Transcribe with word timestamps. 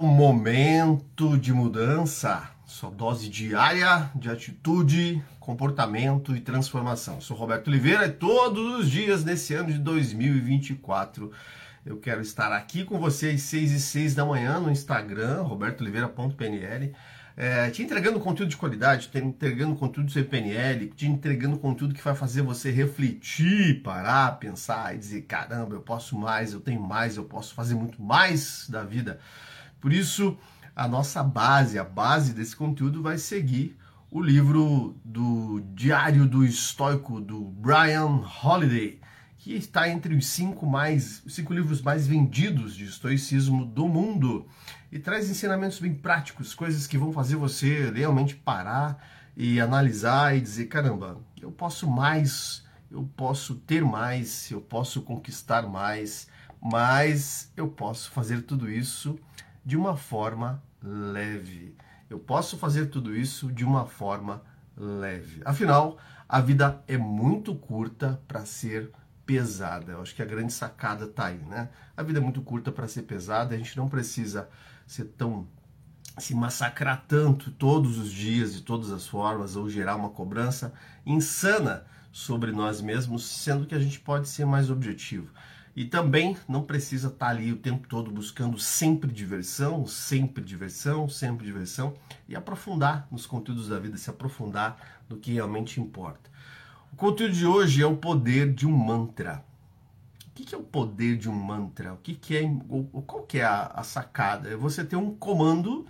Momento 0.00 1.36
de 1.36 1.52
mudança, 1.52 2.50
sua 2.64 2.90
dose 2.90 3.28
diária 3.28 4.10
de 4.14 4.30
atitude, 4.30 5.22
comportamento 5.38 6.34
e 6.34 6.40
transformação. 6.40 7.20
Sou 7.20 7.36
Roberto 7.36 7.68
Oliveira 7.68 8.06
e 8.06 8.10
todos 8.10 8.80
os 8.80 8.90
dias 8.90 9.22
nesse 9.22 9.52
ano 9.52 9.70
de 9.70 9.78
2024 9.78 11.30
eu 11.84 11.98
quero 11.98 12.22
estar 12.22 12.52
aqui 12.52 12.84
com 12.84 12.98
vocês 12.98 13.42
6 13.42 13.72
e 13.72 13.80
6 13.80 14.14
da 14.14 14.24
manhã 14.24 14.58
no 14.58 14.70
Instagram, 14.70 15.42
robertooliveira.pnl, 15.42 16.92
é, 17.36 17.68
te 17.68 17.82
entregando 17.82 18.18
conteúdo 18.18 18.48
de 18.48 18.56
qualidade, 18.56 19.08
te 19.08 19.18
entregando 19.18 19.76
conteúdo 19.76 20.06
do 20.06 20.12
seu 20.12 20.24
PNL, 20.24 20.86
te 20.88 21.06
entregando 21.06 21.58
conteúdo 21.58 21.94
que 21.94 22.02
vai 22.02 22.14
fazer 22.14 22.40
você 22.40 22.70
refletir, 22.70 23.82
parar, 23.82 24.38
pensar 24.38 24.94
e 24.94 24.98
dizer: 24.98 25.22
caramba, 25.22 25.74
eu 25.74 25.82
posso 25.82 26.16
mais, 26.16 26.54
eu 26.54 26.60
tenho 26.60 26.80
mais, 26.80 27.18
eu 27.18 27.24
posso 27.24 27.52
fazer 27.52 27.74
muito 27.74 28.00
mais 28.02 28.66
da 28.70 28.82
vida. 28.82 29.20
Por 29.82 29.92
isso, 29.92 30.38
a 30.76 30.86
nossa 30.86 31.24
base, 31.24 31.76
a 31.76 31.82
base 31.82 32.32
desse 32.32 32.54
conteúdo 32.54 33.02
vai 33.02 33.18
seguir 33.18 33.76
o 34.12 34.22
livro 34.22 34.96
do 35.04 35.60
Diário 35.74 36.24
do 36.24 36.44
Estoico 36.44 37.20
do 37.20 37.40
Brian 37.40 38.22
Holiday, 38.44 39.00
que 39.38 39.54
está 39.56 39.88
entre 39.88 40.14
os 40.14 40.28
cinco 40.28 40.64
mais 40.64 41.24
cinco 41.26 41.52
livros 41.52 41.82
mais 41.82 42.06
vendidos 42.06 42.76
de 42.76 42.84
estoicismo 42.84 43.64
do 43.64 43.88
mundo 43.88 44.46
e 44.92 45.00
traz 45.00 45.28
ensinamentos 45.28 45.80
bem 45.80 45.92
práticos, 45.92 46.54
coisas 46.54 46.86
que 46.86 46.96
vão 46.96 47.12
fazer 47.12 47.34
você 47.34 47.90
realmente 47.90 48.36
parar 48.36 49.04
e 49.36 49.60
analisar 49.60 50.36
e 50.36 50.40
dizer, 50.40 50.66
caramba, 50.66 51.18
eu 51.40 51.50
posso 51.50 51.90
mais, 51.90 52.62
eu 52.88 53.02
posso 53.16 53.56
ter 53.56 53.84
mais, 53.84 54.48
eu 54.48 54.60
posso 54.60 55.02
conquistar 55.02 55.62
mais, 55.62 56.28
mas 56.62 57.50
eu 57.56 57.66
posso 57.66 58.12
fazer 58.12 58.42
tudo 58.42 58.70
isso 58.70 59.18
de 59.64 59.76
uma 59.76 59.96
forma 59.96 60.62
leve. 60.82 61.76
Eu 62.10 62.18
posso 62.18 62.56
fazer 62.56 62.86
tudo 62.86 63.16
isso 63.16 63.50
de 63.52 63.64
uma 63.64 63.86
forma 63.86 64.42
leve. 64.76 65.40
Afinal, 65.44 65.98
a 66.28 66.40
vida 66.40 66.82
é 66.86 66.96
muito 66.96 67.54
curta 67.54 68.20
para 68.26 68.44
ser 68.44 68.90
pesada. 69.24 69.92
Eu 69.92 70.02
acho 70.02 70.14
que 70.14 70.22
a 70.22 70.26
grande 70.26 70.52
sacada 70.52 71.04
está 71.04 71.26
aí, 71.26 71.38
né? 71.38 71.70
A 71.96 72.02
vida 72.02 72.18
é 72.18 72.22
muito 72.22 72.42
curta 72.42 72.72
para 72.72 72.88
ser 72.88 73.02
pesada, 73.02 73.54
a 73.54 73.58
gente 73.58 73.76
não 73.76 73.88
precisa 73.88 74.48
ser 74.86 75.04
tão 75.04 75.46
se 76.18 76.34
massacrar 76.34 77.04
tanto 77.08 77.50
todos 77.52 77.96
os 77.96 78.12
dias 78.12 78.52
de 78.52 78.60
todas 78.60 78.90
as 78.90 79.06
formas 79.06 79.56
ou 79.56 79.70
gerar 79.70 79.96
uma 79.96 80.10
cobrança 80.10 80.74
insana 81.06 81.86
sobre 82.12 82.52
nós 82.52 82.82
mesmos, 82.82 83.24
sendo 83.24 83.66
que 83.66 83.74
a 83.74 83.78
gente 83.78 83.98
pode 83.98 84.28
ser 84.28 84.44
mais 84.44 84.68
objetivo. 84.68 85.32
E 85.74 85.86
também 85.86 86.36
não 86.46 86.62
precisa 86.62 87.08
estar 87.08 87.28
ali 87.28 87.50
o 87.50 87.56
tempo 87.56 87.88
todo 87.88 88.10
buscando 88.10 88.58
sempre 88.58 89.10
diversão, 89.10 89.86
sempre 89.86 90.44
diversão, 90.44 91.08
sempre 91.08 91.46
diversão 91.46 91.94
e 92.28 92.36
aprofundar 92.36 93.08
nos 93.10 93.24
conteúdos 93.24 93.68
da 93.68 93.78
vida, 93.78 93.96
se 93.96 94.10
aprofundar 94.10 94.76
no 95.08 95.16
que 95.16 95.32
realmente 95.32 95.80
importa. 95.80 96.30
O 96.92 96.96
conteúdo 96.96 97.32
de 97.32 97.46
hoje 97.46 97.82
é 97.82 97.86
o 97.86 97.96
poder 97.96 98.52
de 98.52 98.66
um 98.66 98.76
mantra. 98.76 99.42
O 100.26 100.30
que 100.34 100.54
é 100.54 100.58
o 100.58 100.62
poder 100.62 101.16
de 101.16 101.28
um 101.28 101.34
mantra? 101.34 101.94
O 101.94 101.96
que 101.96 102.36
é, 102.36 102.42
qual 103.06 103.22
que 103.22 103.38
é 103.38 103.44
a, 103.44 103.82
sacada? 103.82 104.50
É 104.50 104.56
você 104.56 104.84
ter 104.84 104.96
um 104.96 105.14
comando 105.14 105.86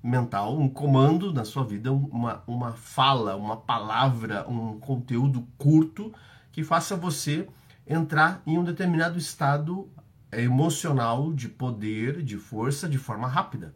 mental, 0.00 0.56
um 0.56 0.68
comando 0.68 1.32
na 1.32 1.44
sua 1.44 1.64
vida, 1.64 1.92
uma, 1.92 2.42
uma 2.46 2.72
fala, 2.72 3.34
uma 3.34 3.56
palavra, 3.56 4.48
um 4.48 4.78
conteúdo 4.78 5.44
curto 5.58 6.12
que 6.52 6.62
faça 6.62 6.94
você 6.94 7.48
entrar 7.86 8.42
em 8.46 8.58
um 8.58 8.64
determinado 8.64 9.18
estado 9.18 9.88
emocional 10.32 11.32
de 11.32 11.48
poder, 11.48 12.22
de 12.22 12.36
força, 12.36 12.88
de 12.88 12.98
forma 12.98 13.28
rápida. 13.28 13.74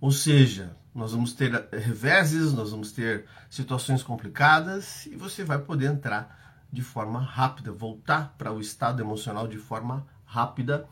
Ou 0.00 0.10
seja, 0.10 0.76
nós 0.94 1.12
vamos 1.12 1.32
ter 1.32 1.50
reveses, 1.72 2.52
nós 2.52 2.70
vamos 2.70 2.92
ter 2.92 3.24
situações 3.48 4.02
complicadas 4.02 5.06
e 5.06 5.16
você 5.16 5.44
vai 5.44 5.58
poder 5.58 5.86
entrar 5.86 6.66
de 6.70 6.82
forma 6.82 7.20
rápida, 7.20 7.72
voltar 7.72 8.34
para 8.36 8.52
o 8.52 8.60
estado 8.60 9.00
emocional 9.00 9.46
de 9.46 9.56
forma 9.56 10.06
rápida 10.24 10.86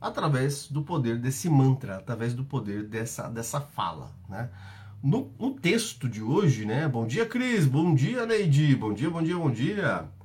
através 0.00 0.68
do 0.68 0.82
poder 0.82 1.18
desse 1.18 1.50
mantra, 1.50 1.96
através 1.96 2.32
do 2.32 2.44
poder 2.44 2.84
dessa, 2.84 3.28
dessa 3.28 3.60
fala, 3.60 4.10
né? 4.28 4.48
No, 5.02 5.32
no 5.38 5.54
texto 5.54 6.08
de 6.08 6.22
hoje, 6.22 6.64
né? 6.64 6.86
Bom 6.86 7.06
dia, 7.06 7.26
Cris. 7.26 7.66
Bom 7.66 7.94
dia, 7.94 8.26
Neide. 8.26 8.76
Bom 8.76 8.92
dia, 8.92 9.10
bom 9.10 9.22
dia, 9.22 9.36
bom 9.36 9.50
dia 9.50 10.19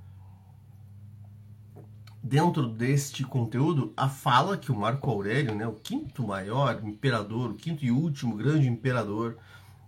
dentro 2.25 2.67
deste 2.67 3.23
conteúdo 3.23 3.93
a 3.95 4.09
fala 4.09 4.57
que 4.57 4.71
o 4.71 4.75
Marco 4.75 5.11
Aurélio, 5.11 5.53
né, 5.53 5.67
o 5.67 5.73
quinto 5.73 6.25
maior 6.25 6.81
imperador, 6.83 7.51
o 7.51 7.53
quinto 7.53 7.85
e 7.85 7.91
último 7.91 8.35
grande 8.35 8.67
imperador 8.67 9.37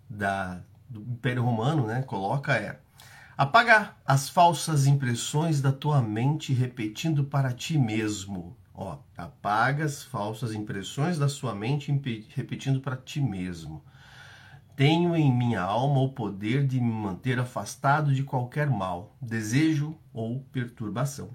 da, 0.08 0.62
do 0.88 1.02
Império 1.02 1.44
Romano, 1.44 1.88
né, 1.88 2.04
coloca 2.04 2.56
é 2.56 2.80
apaga 3.36 3.96
as 4.06 4.30
falsas 4.30 4.86
impressões 4.86 5.62
da 5.62 5.72
tua 5.72 6.00
mente 6.00 6.54
repetindo 6.54 7.24
para 7.24 7.52
ti 7.52 7.76
mesmo. 7.76 8.56
Ó, 8.72 9.00
apaga 9.18 9.86
as 9.86 10.04
falsas 10.04 10.54
impressões 10.54 11.18
da 11.18 11.28
sua 11.28 11.56
mente 11.56 11.92
repetindo 12.36 12.80
para 12.80 12.96
ti 12.98 13.20
mesmo. 13.20 13.84
Tenho 14.76 15.16
em 15.16 15.36
minha 15.36 15.62
alma 15.62 16.02
o 16.02 16.10
poder 16.10 16.68
de 16.68 16.80
me 16.80 16.92
manter 16.92 17.40
afastado 17.40 18.14
de 18.14 18.22
qualquer 18.22 18.70
mal, 18.70 19.16
desejo 19.20 19.98
ou 20.14 20.42
perturbação. 20.52 21.32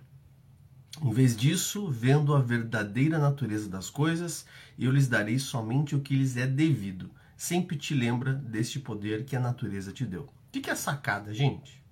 Em 1.01 1.13
vez 1.13 1.37
disso, 1.37 1.89
vendo 1.91 2.35
a 2.35 2.41
verdadeira 2.41 3.19
natureza 3.19 3.69
das 3.69 3.89
coisas, 3.89 4.45
eu 4.79 4.91
lhes 4.91 5.09
darei 5.09 5.39
somente 5.39 5.97
o 5.97 6.01
que 6.01 6.15
lhes 6.15 6.37
é 6.37 6.47
devido. 6.47 7.11
Sempre 7.37 7.77
te 7.77 7.95
lembra 7.95 8.35
deste 8.35 8.79
poder 8.79 9.25
que 9.25 9.35
a 9.35 9.41
natureza 9.41 9.93
te 9.93 10.05
deu. 10.05 10.23
O 10.23 10.61
que 10.61 10.71
é 10.71 10.75
sacada, 10.75 11.33
gente? 11.33 11.83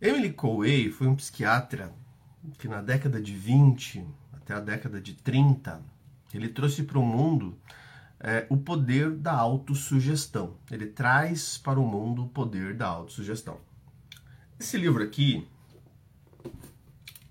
Emily 0.00 0.32
Couey 0.32 0.90
foi 0.90 1.06
um 1.06 1.16
psiquiatra 1.16 1.92
que 2.58 2.68
na 2.68 2.80
década 2.80 3.20
de 3.20 3.34
20 3.34 4.06
até 4.44 4.52
a 4.52 4.60
década 4.60 5.00
de 5.00 5.14
30, 5.14 5.80
ele 6.34 6.50
trouxe 6.50 6.82
para 6.82 6.98
o 6.98 7.04
mundo 7.04 7.56
é, 8.20 8.46
o 8.50 8.58
poder 8.58 9.10
da 9.10 9.32
autossugestão. 9.32 10.54
Ele 10.70 10.86
traz 10.86 11.56
para 11.56 11.80
o 11.80 11.86
mundo 11.86 12.24
o 12.24 12.28
poder 12.28 12.74
da 12.74 12.86
autossugestão. 12.86 13.58
Esse 14.60 14.76
livro 14.76 15.02
aqui, 15.02 15.48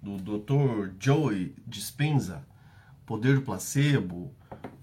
do 0.04 0.18
Dr. 0.18 0.92
Joey 1.00 1.56
Dispenza, 1.66 2.46
Poder 3.06 3.36
do 3.36 3.42
Placebo, 3.42 4.36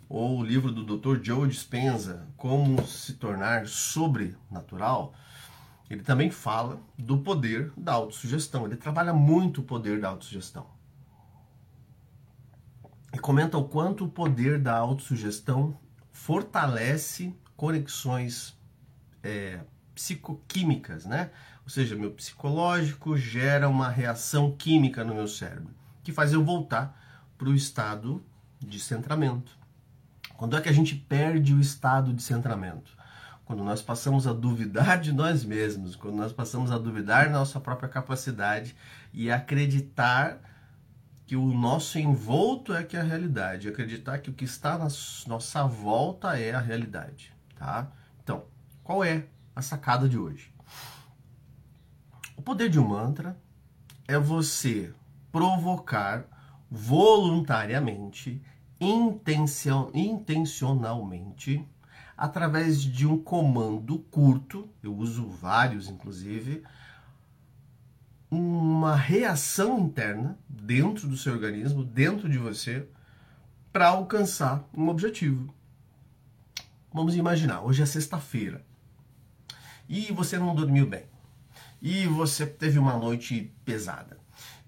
ou 0.08 0.38
o 0.38 0.44
livro 0.44 0.72
do 0.72 0.96
Dr. 0.96 1.22
Joe 1.22 1.46
Dispenza, 1.46 2.26
Como 2.38 2.84
se 2.86 3.12
tornar 3.14 3.66
sobrenatural, 3.66 5.14
ele 5.90 6.02
também 6.02 6.30
fala 6.30 6.80
do 6.98 7.18
poder 7.18 7.70
da 7.76 7.92
autossugestão. 7.92 8.64
Ele 8.64 8.76
trabalha 8.76 9.12
muito 9.12 9.60
o 9.60 9.64
poder 9.64 10.00
da 10.00 10.08
autossugestão. 10.08 10.66
E 13.12 13.18
comenta 13.18 13.58
o 13.58 13.68
quanto 13.68 14.06
o 14.06 14.08
poder 14.08 14.58
da 14.58 14.76
autossugestão 14.76 15.78
fortalece 16.12 17.34
conexões 17.56 18.56
é, 19.22 19.60
psicoquímicas, 19.94 21.04
né? 21.04 21.30
Ou 21.64 21.70
seja, 21.70 21.96
meu 21.96 22.10
psicológico 22.10 23.16
gera 23.16 23.68
uma 23.68 23.88
reação 23.88 24.54
química 24.56 25.04
no 25.04 25.14
meu 25.14 25.28
cérebro, 25.28 25.74
que 26.02 26.12
faz 26.12 26.32
eu 26.32 26.44
voltar 26.44 26.98
para 27.36 27.48
o 27.48 27.54
estado 27.54 28.24
de 28.58 28.78
centramento. 28.78 29.56
Quando 30.36 30.56
é 30.56 30.60
que 30.60 30.68
a 30.68 30.72
gente 30.72 30.94
perde 30.94 31.54
o 31.54 31.60
estado 31.60 32.12
de 32.12 32.22
centramento? 32.22 32.98
Quando 33.44 33.64
nós 33.64 33.82
passamos 33.82 34.26
a 34.26 34.32
duvidar 34.32 35.00
de 35.00 35.12
nós 35.12 35.44
mesmos, 35.44 35.96
quando 35.96 36.16
nós 36.16 36.32
passamos 36.32 36.70
a 36.70 36.78
duvidar 36.78 37.26
da 37.26 37.38
nossa 37.38 37.58
própria 37.58 37.88
capacidade 37.88 38.76
e 39.12 39.30
acreditar 39.30 40.38
que 41.26 41.36
o 41.36 41.46
nosso 41.52 41.98
envolto 41.98 42.74
é 42.74 42.82
que 42.82 42.96
é 42.96 43.00
a 43.00 43.04
realidade, 43.04 43.68
acreditar 43.68 44.18
que 44.18 44.30
o 44.30 44.32
que 44.32 44.44
está 44.44 44.78
na 44.78 44.88
nossa 45.26 45.64
volta 45.64 46.38
é 46.38 46.52
a 46.52 46.60
realidade, 46.60 47.32
tá? 47.56 47.90
Então, 48.22 48.44
qual 48.82 49.04
é 49.04 49.26
a 49.54 49.62
sacada 49.62 50.08
de 50.08 50.18
hoje? 50.18 50.52
O 52.36 52.42
poder 52.42 52.70
de 52.70 52.80
um 52.80 52.88
mantra 52.88 53.38
é 54.08 54.18
você 54.18 54.94
provocar 55.30 56.24
voluntariamente, 56.70 58.42
intencion, 58.80 59.90
intencionalmente, 59.92 61.68
através 62.16 62.82
de 62.82 63.06
um 63.06 63.18
comando 63.18 63.98
curto, 63.98 64.68
eu 64.82 64.96
uso 64.96 65.28
vários 65.28 65.88
inclusive, 65.88 66.62
uma 68.30 68.94
reação 68.94 69.78
interna 69.78 70.38
dentro 70.48 71.08
do 71.08 71.16
seu 71.16 71.32
organismo, 71.32 71.84
dentro 71.84 72.28
de 72.28 72.38
você, 72.38 72.88
para 73.72 73.88
alcançar 73.88 74.68
um 74.72 74.88
objetivo. 74.88 75.52
Vamos 76.92 77.14
imaginar, 77.16 77.62
hoje 77.62 77.82
é 77.82 77.86
sexta-feira 77.86 78.69
e 79.90 80.12
você 80.12 80.38
não 80.38 80.54
dormiu 80.54 80.86
bem 80.86 81.04
e 81.82 82.06
você 82.06 82.46
teve 82.46 82.78
uma 82.78 82.96
noite 82.96 83.52
pesada 83.64 84.16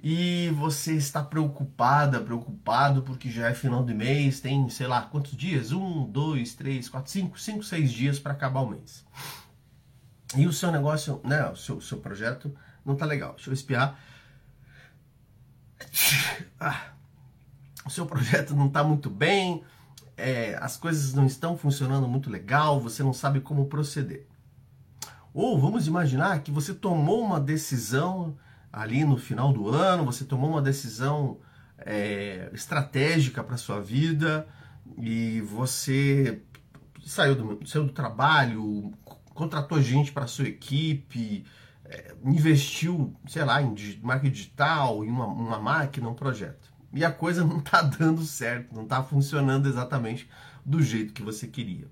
e 0.02 0.50
você 0.56 0.94
está 0.96 1.22
preocupada, 1.22 2.20
preocupado 2.20 3.02
porque 3.02 3.30
já 3.30 3.48
é 3.48 3.54
final 3.54 3.84
de 3.84 3.94
mês, 3.94 4.40
tem 4.40 4.68
sei 4.68 4.88
lá 4.88 5.02
quantos 5.02 5.36
dias? 5.36 5.70
Um, 5.70 6.10
dois, 6.10 6.54
três, 6.54 6.88
quatro, 6.88 7.12
cinco, 7.12 7.38
cinco, 7.38 7.62
seis 7.62 7.92
dias 7.92 8.18
para 8.18 8.32
acabar 8.32 8.62
o 8.62 8.70
mês. 8.70 9.04
E 10.36 10.44
o 10.44 10.52
seu 10.52 10.72
negócio, 10.72 11.20
né, 11.22 11.46
o 11.48 11.54
seu, 11.54 11.80
seu 11.80 11.98
projeto 11.98 12.52
não 12.84 12.96
tá 12.96 13.06
legal. 13.06 13.34
Deixa 13.34 13.48
eu 13.50 13.54
espiar. 13.54 13.96
Ah, 16.64 16.92
o 17.84 17.90
seu 17.90 18.06
projeto 18.06 18.54
não 18.54 18.68
está 18.68 18.84
muito 18.84 19.10
bem, 19.10 19.64
é, 20.16 20.56
as 20.60 20.76
coisas 20.76 21.12
não 21.12 21.26
estão 21.26 21.58
funcionando 21.58 22.06
muito 22.06 22.30
legal, 22.30 22.80
você 22.80 23.02
não 23.02 23.12
sabe 23.12 23.40
como 23.40 23.66
proceder. 23.66 24.28
Ou 25.34 25.58
vamos 25.58 25.86
imaginar 25.86 26.42
que 26.42 26.50
você 26.50 26.74
tomou 26.74 27.22
uma 27.22 27.40
decisão 27.40 28.36
ali 28.72 29.04
no 29.04 29.16
final 29.16 29.52
do 29.52 29.68
ano, 29.68 30.04
você 30.04 30.24
tomou 30.24 30.50
uma 30.50 30.62
decisão 30.62 31.38
é, 31.78 32.50
estratégica 32.52 33.42
para 33.42 33.56
sua 33.56 33.80
vida 33.80 34.46
e 34.98 35.40
você 35.42 36.42
saiu 37.04 37.34
do, 37.34 37.66
saiu 37.66 37.84
do 37.84 37.92
trabalho, 37.92 38.92
contratou 39.34 39.80
gente 39.80 40.12
para 40.12 40.26
sua 40.26 40.48
equipe, 40.48 41.44
é, 41.84 42.14
investiu, 42.24 43.14
sei 43.26 43.44
lá, 43.44 43.60
em 43.62 43.74
marketing 44.02 44.32
digital, 44.32 45.04
em 45.04 45.08
uma, 45.08 45.26
uma 45.26 45.58
máquina, 45.58 46.08
um 46.08 46.14
projeto 46.14 46.72
e 46.92 47.04
a 47.04 47.10
coisa 47.10 47.44
não 47.46 47.58
está 47.58 47.82
dando 47.82 48.22
certo, 48.22 48.74
não 48.74 48.82
está 48.82 49.02
funcionando 49.02 49.68
exatamente 49.68 50.28
do 50.64 50.82
jeito 50.82 51.12
que 51.12 51.22
você 51.22 51.46
queria. 51.46 51.88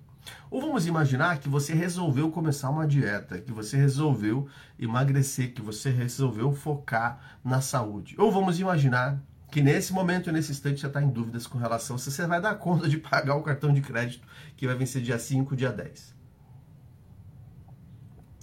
Ou 0.51 0.61
vamos 0.61 0.87
imaginar 0.87 1.39
que 1.39 1.49
você 1.49 1.75
resolveu 1.75 2.31
começar 2.31 2.71
uma 2.71 2.87
dieta, 2.87 3.41
que 3.41 3.53
você 3.53 3.77
resolveu 3.77 4.49
emagrecer, 4.79 5.55
que 5.55 5.63
você 5.63 5.91
resolveu 5.91 6.53
focar 6.53 7.39
na 7.45 7.61
saúde. 7.61 8.15
Ou 8.19 8.31
vamos 8.31 8.59
imaginar 8.59 9.21
que 9.51 9.61
nesse 9.61 9.93
momento, 9.93 10.31
nesse 10.31 10.53
instante, 10.53 10.81
você 10.81 10.87
está 10.87 11.03
em 11.03 11.09
dúvidas 11.09 11.47
com 11.47 11.59
relação 11.59 11.99
se 11.99 12.11
você 12.11 12.27
vai 12.27 12.41
dar 12.41 12.55
conta 12.59 12.89
de 12.89 12.99
pagar 12.99 13.37
o 13.37 13.43
cartão 13.43 13.73
de 13.73 13.81
crédito 13.81 14.27
que 14.57 14.67
vai 14.67 14.77
vencer 14.77 15.03
dia 15.03 15.19
5, 15.19 15.57
dia 15.57 15.73
10. 15.73 16.15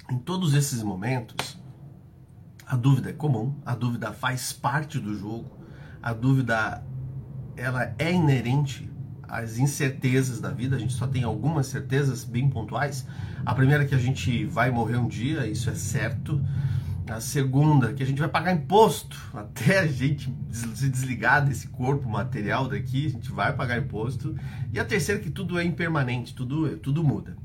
Em 0.10 0.18
todos 0.18 0.54
esses 0.54 0.82
momentos, 0.82 1.60
a 2.66 2.76
dúvida 2.76 3.10
é 3.10 3.14
comum, 3.14 3.56
a 3.66 3.76
dúvida 3.76 4.14
faz 4.14 4.54
parte 4.54 5.00
do 5.00 5.14
jogo, 5.14 5.58
a 6.02 6.14
dúvida 6.14 6.84
ela 7.56 7.94
é 7.98 8.12
inerente 8.12 8.87
às 9.28 9.58
incertezas 9.58 10.40
da 10.40 10.50
vida, 10.50 10.76
a 10.76 10.80
gente 10.80 10.94
só 10.94 11.06
tem 11.06 11.24
algumas 11.24 11.68
certezas 11.68 12.24
bem 12.24 12.50
pontuais. 12.50 13.06
A 13.46 13.54
primeira 13.54 13.84
é 13.84 13.88
que 13.88 13.96
a 13.96 14.00
gente 14.00 14.46
vai 14.46 14.72
morrer 14.72 14.98
um 14.98 15.08
dia, 15.08 15.46
isso 15.48 15.70
é 15.70 15.76
certo. 15.76 16.42
A 17.10 17.22
segunda, 17.22 17.94
que 17.94 18.04
a 18.04 18.06
gente 18.06 18.20
vai 18.20 18.28
pagar 18.28 18.52
imposto 18.52 19.18
até 19.34 19.80
a 19.80 19.88
gente 19.88 20.34
se 20.52 20.90
desligar 20.90 21.46
desse 21.46 21.68
corpo 21.68 22.10
material 22.10 22.68
daqui, 22.68 23.06
a 23.06 23.10
gente 23.10 23.32
vai 23.32 23.54
pagar 23.56 23.78
imposto. 23.78 24.36
E 24.74 24.80
a 24.80 24.86
terceira, 24.86 25.22
que 25.22 25.30
tudo 25.30 25.58
é 25.58 25.64
impermanente, 25.64 26.34
tudo, 26.34 26.78
tudo 26.78 27.04
muda. 27.04 27.38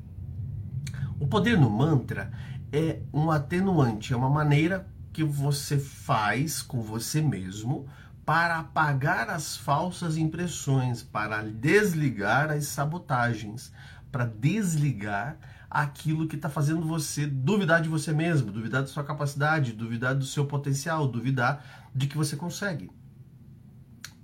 O 1.19 1.26
poder 1.26 1.58
no 1.58 1.70
mantra 1.70 2.32
é 2.73 3.00
um 3.12 3.31
atenuante, 3.31 4.12
é 4.12 4.17
uma 4.17 4.31
maneira 4.31 4.88
que 5.12 5.23
você 5.23 5.78
faz 5.78 6.62
com 6.62 6.81
você 6.81 7.20
mesmo 7.20 7.87
para 8.24 8.58
apagar 8.58 9.28
as 9.28 9.56
falsas 9.56 10.16
impressões, 10.16 11.02
para 11.02 11.42
desligar 11.42 12.50
as 12.50 12.66
sabotagens, 12.66 13.72
para 14.10 14.24
desligar 14.24 15.38
aquilo 15.69 16.28
que 16.28 16.36
está 16.36 16.48
fazendo 16.48 16.86
você 16.86 17.26
duvidar 17.26 17.80
de 17.80 17.88
você 17.88 18.12
mesmo, 18.12 18.52
duvidar 18.52 18.82
da 18.82 18.88
sua 18.88 19.02
capacidade, 19.02 19.72
duvidar 19.72 20.14
do 20.14 20.24
seu 20.24 20.46
potencial, 20.46 21.08
duvidar 21.08 21.90
de 21.94 22.06
que 22.06 22.16
você 22.16 22.36
consegue. 22.36 22.90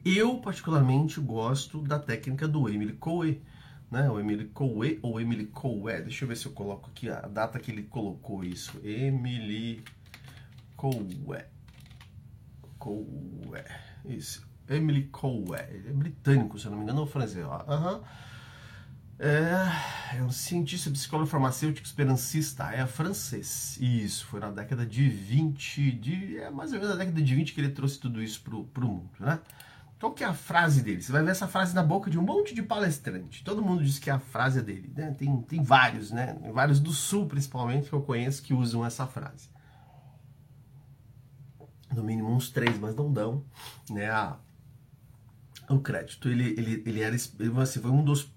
Eu, 0.05 0.39
particularmente, 0.39 1.21
gosto 1.21 1.83
da 1.83 1.99
técnica 1.99 2.47
do 2.47 2.69
Emily 2.69 2.93
Coué, 2.93 3.39
né? 3.91 4.09
O 4.11 4.21
Emily 4.21 4.45
Coué 4.47 4.99
ou 5.03 5.21
Emily 5.21 5.47
Coué, 5.47 6.03
deixa 6.03 6.25
eu 6.25 6.29
ver 6.29 6.37
se 6.37 6.47
eu 6.47 6.53
coloco 6.53 6.91
aqui 6.91 7.11
a 7.11 7.23
data 7.23 7.59
que 7.59 7.71
ele 7.71 7.83
colocou 7.83 8.45
isso. 8.45 8.79
Emily 8.85 9.83
Coué. 10.77 11.49
Coué. 12.79 13.88
Isso. 14.05 14.47
Emily 14.69 15.05
Cowell. 15.05 15.55
É 15.55 15.93
britânico, 15.93 16.59
se 16.59 16.67
eu 16.67 16.71
não 16.71 16.79
me 16.79 16.85
engano, 16.85 17.01
ou 17.01 17.07
francês. 17.07 17.45
Uhum. 17.45 18.01
É, 19.21 20.17
é, 20.17 20.23
um 20.23 20.31
cientista, 20.31 20.91
psicólogo 20.91 21.29
farmacêutico 21.29 21.87
esperancista. 21.87 22.73
É 22.73 22.87
francês. 22.87 23.77
Isso, 23.81 24.27
foi 24.27 24.41
na 24.41 24.51
década 24.51 24.87
de 24.87 25.09
20. 25.09 25.93
De, 25.93 26.39
é 26.39 26.51
mais 26.51 26.73
ou 26.73 26.79
menos 26.79 26.91
na 26.91 26.97
década 26.97 27.21
de 27.21 27.35
20 27.35 27.53
que 27.53 27.61
ele 27.61 27.71
trouxe 27.71 27.99
tudo 27.99 28.23
isso 28.23 28.41
pro, 28.43 28.65
pro 28.65 28.87
mundo, 28.87 29.11
né? 29.19 29.41
Qual 29.99 30.13
que 30.13 30.23
é 30.23 30.29
a 30.29 30.33
frase 30.33 30.81
dele? 30.81 31.03
Você 31.03 31.11
vai 31.11 31.25
ver 31.25 31.33
essa 31.33 31.49
frase 31.49 31.75
na 31.75 31.83
boca 31.83 32.09
de 32.09 32.17
um 32.17 32.23
monte 32.23 32.55
de 32.55 32.63
palestrante. 32.63 33.43
Todo 33.43 33.61
mundo 33.61 33.83
diz 33.83 33.99
que 33.99 34.09
é 34.09 34.13
a 34.13 34.21
frase 34.21 34.63
dele. 34.63 34.93
Né? 34.95 35.11
Tem, 35.19 35.43
tem 35.43 35.61
vários, 35.61 36.13
né? 36.13 36.39
Vários 36.53 36.79
do 36.79 36.93
Sul, 36.93 37.27
principalmente, 37.27 37.89
que 37.89 37.93
eu 37.93 38.03
conheço 38.03 38.41
que 38.41 38.55
usam 38.55 38.87
essa 38.87 39.09
frase 39.09 39.49
no 41.95 42.03
mínimo 42.03 42.31
uns 42.31 42.51
três, 42.51 42.79
mas 42.79 42.95
não 42.95 43.13
dão 43.13 43.45
né, 43.91 44.11
a, 44.11 44.37
o 45.69 45.81
crédito. 45.81 46.29
Ele, 46.29 46.51
ele, 46.51 46.83
ele 46.87 47.01
era 47.01 47.17
ele, 47.17 47.61
assim, 47.61 47.81
foi 47.81 47.91
um 47.91 48.05
dos 48.05 48.33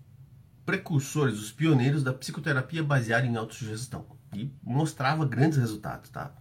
precursores, 0.66 1.40
os 1.40 1.52
pioneiros 1.52 2.04
da 2.04 2.14
psicoterapia 2.14 2.84
baseada 2.84 3.26
em 3.26 3.36
autossugestão 3.36 4.06
e 4.34 4.50
mostrava 4.64 5.26
grandes 5.26 5.58
resultados, 5.58 6.10
tá? 6.10 6.34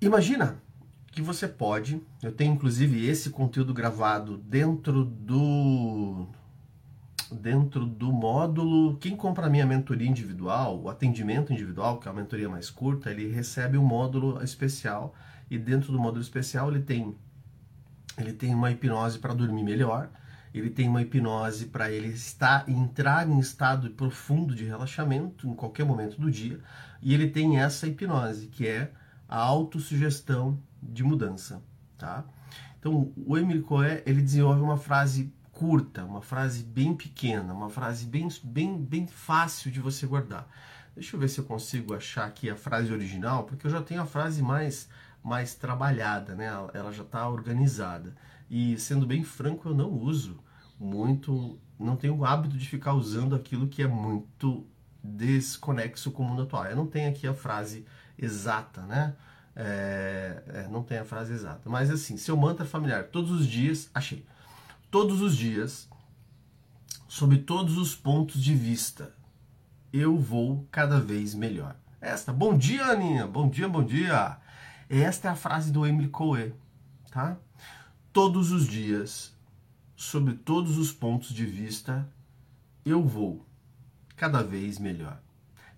Imagina 0.00 0.62
que 1.10 1.20
você 1.20 1.48
pode, 1.48 2.00
eu 2.22 2.32
tenho 2.32 2.54
inclusive 2.54 3.06
esse 3.06 3.30
conteúdo 3.30 3.74
gravado 3.74 4.38
dentro 4.38 5.04
do 5.04 6.28
dentro 7.30 7.86
do 7.86 8.12
módulo, 8.12 8.96
quem 8.98 9.16
compra 9.16 9.46
a 9.46 9.50
minha 9.50 9.66
mentoria 9.66 10.08
individual, 10.08 10.80
o 10.80 10.88
atendimento 10.88 11.52
individual, 11.52 11.98
que 11.98 12.08
é 12.08 12.10
a 12.10 12.14
mentoria 12.14 12.48
mais 12.48 12.70
curta, 12.70 13.10
ele 13.10 13.30
recebe 13.30 13.78
um 13.78 13.84
módulo 13.84 14.42
especial. 14.42 15.14
E 15.50 15.58
dentro 15.58 15.92
do 15.92 15.98
módulo 15.98 16.22
especial 16.22 16.70
ele 16.70 16.82
tem 16.82 17.16
ele 18.18 18.32
tem 18.32 18.54
uma 18.54 18.70
hipnose 18.70 19.18
para 19.18 19.32
dormir 19.32 19.62
melhor, 19.62 20.10
ele 20.52 20.68
tem 20.68 20.88
uma 20.88 21.00
hipnose 21.00 21.66
para 21.66 21.90
ele 21.90 22.08
estar 22.08 22.68
entrar 22.68 23.28
em 23.28 23.38
estado 23.38 23.90
profundo 23.90 24.54
de 24.54 24.64
relaxamento 24.64 25.48
em 25.48 25.54
qualquer 25.54 25.86
momento 25.86 26.20
do 26.20 26.30
dia, 26.30 26.60
e 27.00 27.14
ele 27.14 27.30
tem 27.30 27.58
essa 27.58 27.86
hipnose 27.86 28.48
que 28.48 28.66
é 28.66 28.92
a 29.28 29.38
autossugestão 29.38 30.58
de 30.82 31.02
mudança, 31.04 31.62
tá? 31.96 32.24
Então, 32.78 33.12
o 33.16 33.38
Emile 33.38 33.60
Coé, 33.60 34.02
ele 34.06 34.22
desenvolve 34.22 34.60
uma 34.60 34.76
frase 34.76 35.32
curta, 35.60 36.06
uma 36.06 36.22
frase 36.22 36.62
bem 36.62 36.94
pequena, 36.94 37.52
uma 37.52 37.68
frase 37.68 38.06
bem, 38.06 38.26
bem, 38.42 38.82
bem 38.82 39.06
fácil 39.06 39.70
de 39.70 39.78
você 39.78 40.06
guardar. 40.06 40.48
Deixa 40.94 41.14
eu 41.14 41.20
ver 41.20 41.28
se 41.28 41.38
eu 41.38 41.44
consigo 41.44 41.92
achar 41.92 42.24
aqui 42.24 42.48
a 42.48 42.56
frase 42.56 42.90
original, 42.90 43.44
porque 43.44 43.66
eu 43.66 43.70
já 43.70 43.82
tenho 43.82 44.00
a 44.00 44.06
frase 44.06 44.42
mais 44.42 44.88
mais 45.22 45.54
trabalhada, 45.54 46.34
né? 46.34 46.46
Ela 46.72 46.90
já 46.90 47.02
está 47.02 47.28
organizada. 47.28 48.16
E 48.48 48.78
sendo 48.78 49.06
bem 49.06 49.22
franco, 49.22 49.68
eu 49.68 49.74
não 49.74 49.90
uso 49.90 50.42
muito, 50.78 51.58
não 51.78 51.94
tenho 51.94 52.16
o 52.16 52.24
hábito 52.24 52.56
de 52.56 52.66
ficar 52.66 52.94
usando 52.94 53.34
aquilo 53.34 53.68
que 53.68 53.82
é 53.82 53.86
muito 53.86 54.66
desconexo 55.04 56.10
com 56.10 56.22
o 56.22 56.26
mundo 56.26 56.44
atual. 56.44 56.64
Eu 56.64 56.76
não 56.76 56.86
tenho 56.86 57.10
aqui 57.10 57.26
a 57.26 57.34
frase 57.34 57.84
exata, 58.18 58.80
né? 58.86 59.14
É, 59.54 60.42
é, 60.46 60.68
não 60.68 60.82
tem 60.82 60.96
a 60.96 61.04
frase 61.04 61.34
exata. 61.34 61.68
Mas 61.68 61.90
assim, 61.90 62.16
seu 62.16 62.34
mantra 62.34 62.64
familiar, 62.64 63.08
todos 63.08 63.30
os 63.30 63.46
dias, 63.46 63.90
achei. 63.92 64.24
Todos 64.90 65.20
os 65.20 65.36
dias, 65.36 65.88
sob 67.06 67.38
todos 67.38 67.78
os 67.78 67.94
pontos 67.94 68.42
de 68.42 68.56
vista, 68.56 69.14
eu 69.92 70.18
vou 70.18 70.66
cada 70.68 70.98
vez 70.98 71.32
melhor. 71.32 71.76
Esta, 72.00 72.32
bom 72.32 72.58
dia, 72.58 72.86
Aninha, 72.86 73.24
bom 73.24 73.48
dia, 73.48 73.68
bom 73.68 73.84
dia. 73.84 74.38
Esta 74.88 75.28
é 75.28 75.30
a 75.30 75.36
frase 75.36 75.70
do 75.70 75.86
Emily 75.86 76.08
Coe, 76.08 76.52
tá? 77.08 77.36
Todos 78.12 78.50
os 78.50 78.66
dias, 78.66 79.32
sobre 79.94 80.34
todos 80.34 80.76
os 80.76 80.90
pontos 80.90 81.32
de 81.32 81.46
vista, 81.46 82.12
eu 82.84 83.00
vou 83.00 83.46
cada 84.16 84.42
vez 84.42 84.80
melhor. 84.80 85.20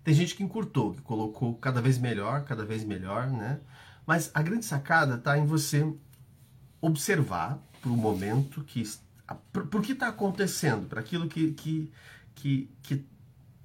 Tem 0.02 0.14
gente 0.14 0.34
que 0.34 0.42
encurtou, 0.42 0.94
que 0.94 1.02
colocou 1.02 1.54
cada 1.56 1.82
vez 1.82 1.98
melhor, 1.98 2.44
cada 2.44 2.64
vez 2.64 2.82
melhor, 2.82 3.28
né? 3.28 3.60
Mas 4.06 4.30
a 4.32 4.40
grande 4.40 4.64
sacada 4.64 5.16
está 5.16 5.36
em 5.36 5.44
você 5.44 5.94
observar 6.80 7.62
para 7.82 7.90
o 7.90 7.96
momento 7.96 8.62
que 8.62 8.82
por, 9.52 9.82
que 9.82 9.92
está 9.92 10.08
acontecendo, 10.08 10.86
para 10.88 11.00
aquilo 11.00 11.28
que 11.28 11.52
que 11.52 11.92
que 12.34 12.70
que 12.82 13.04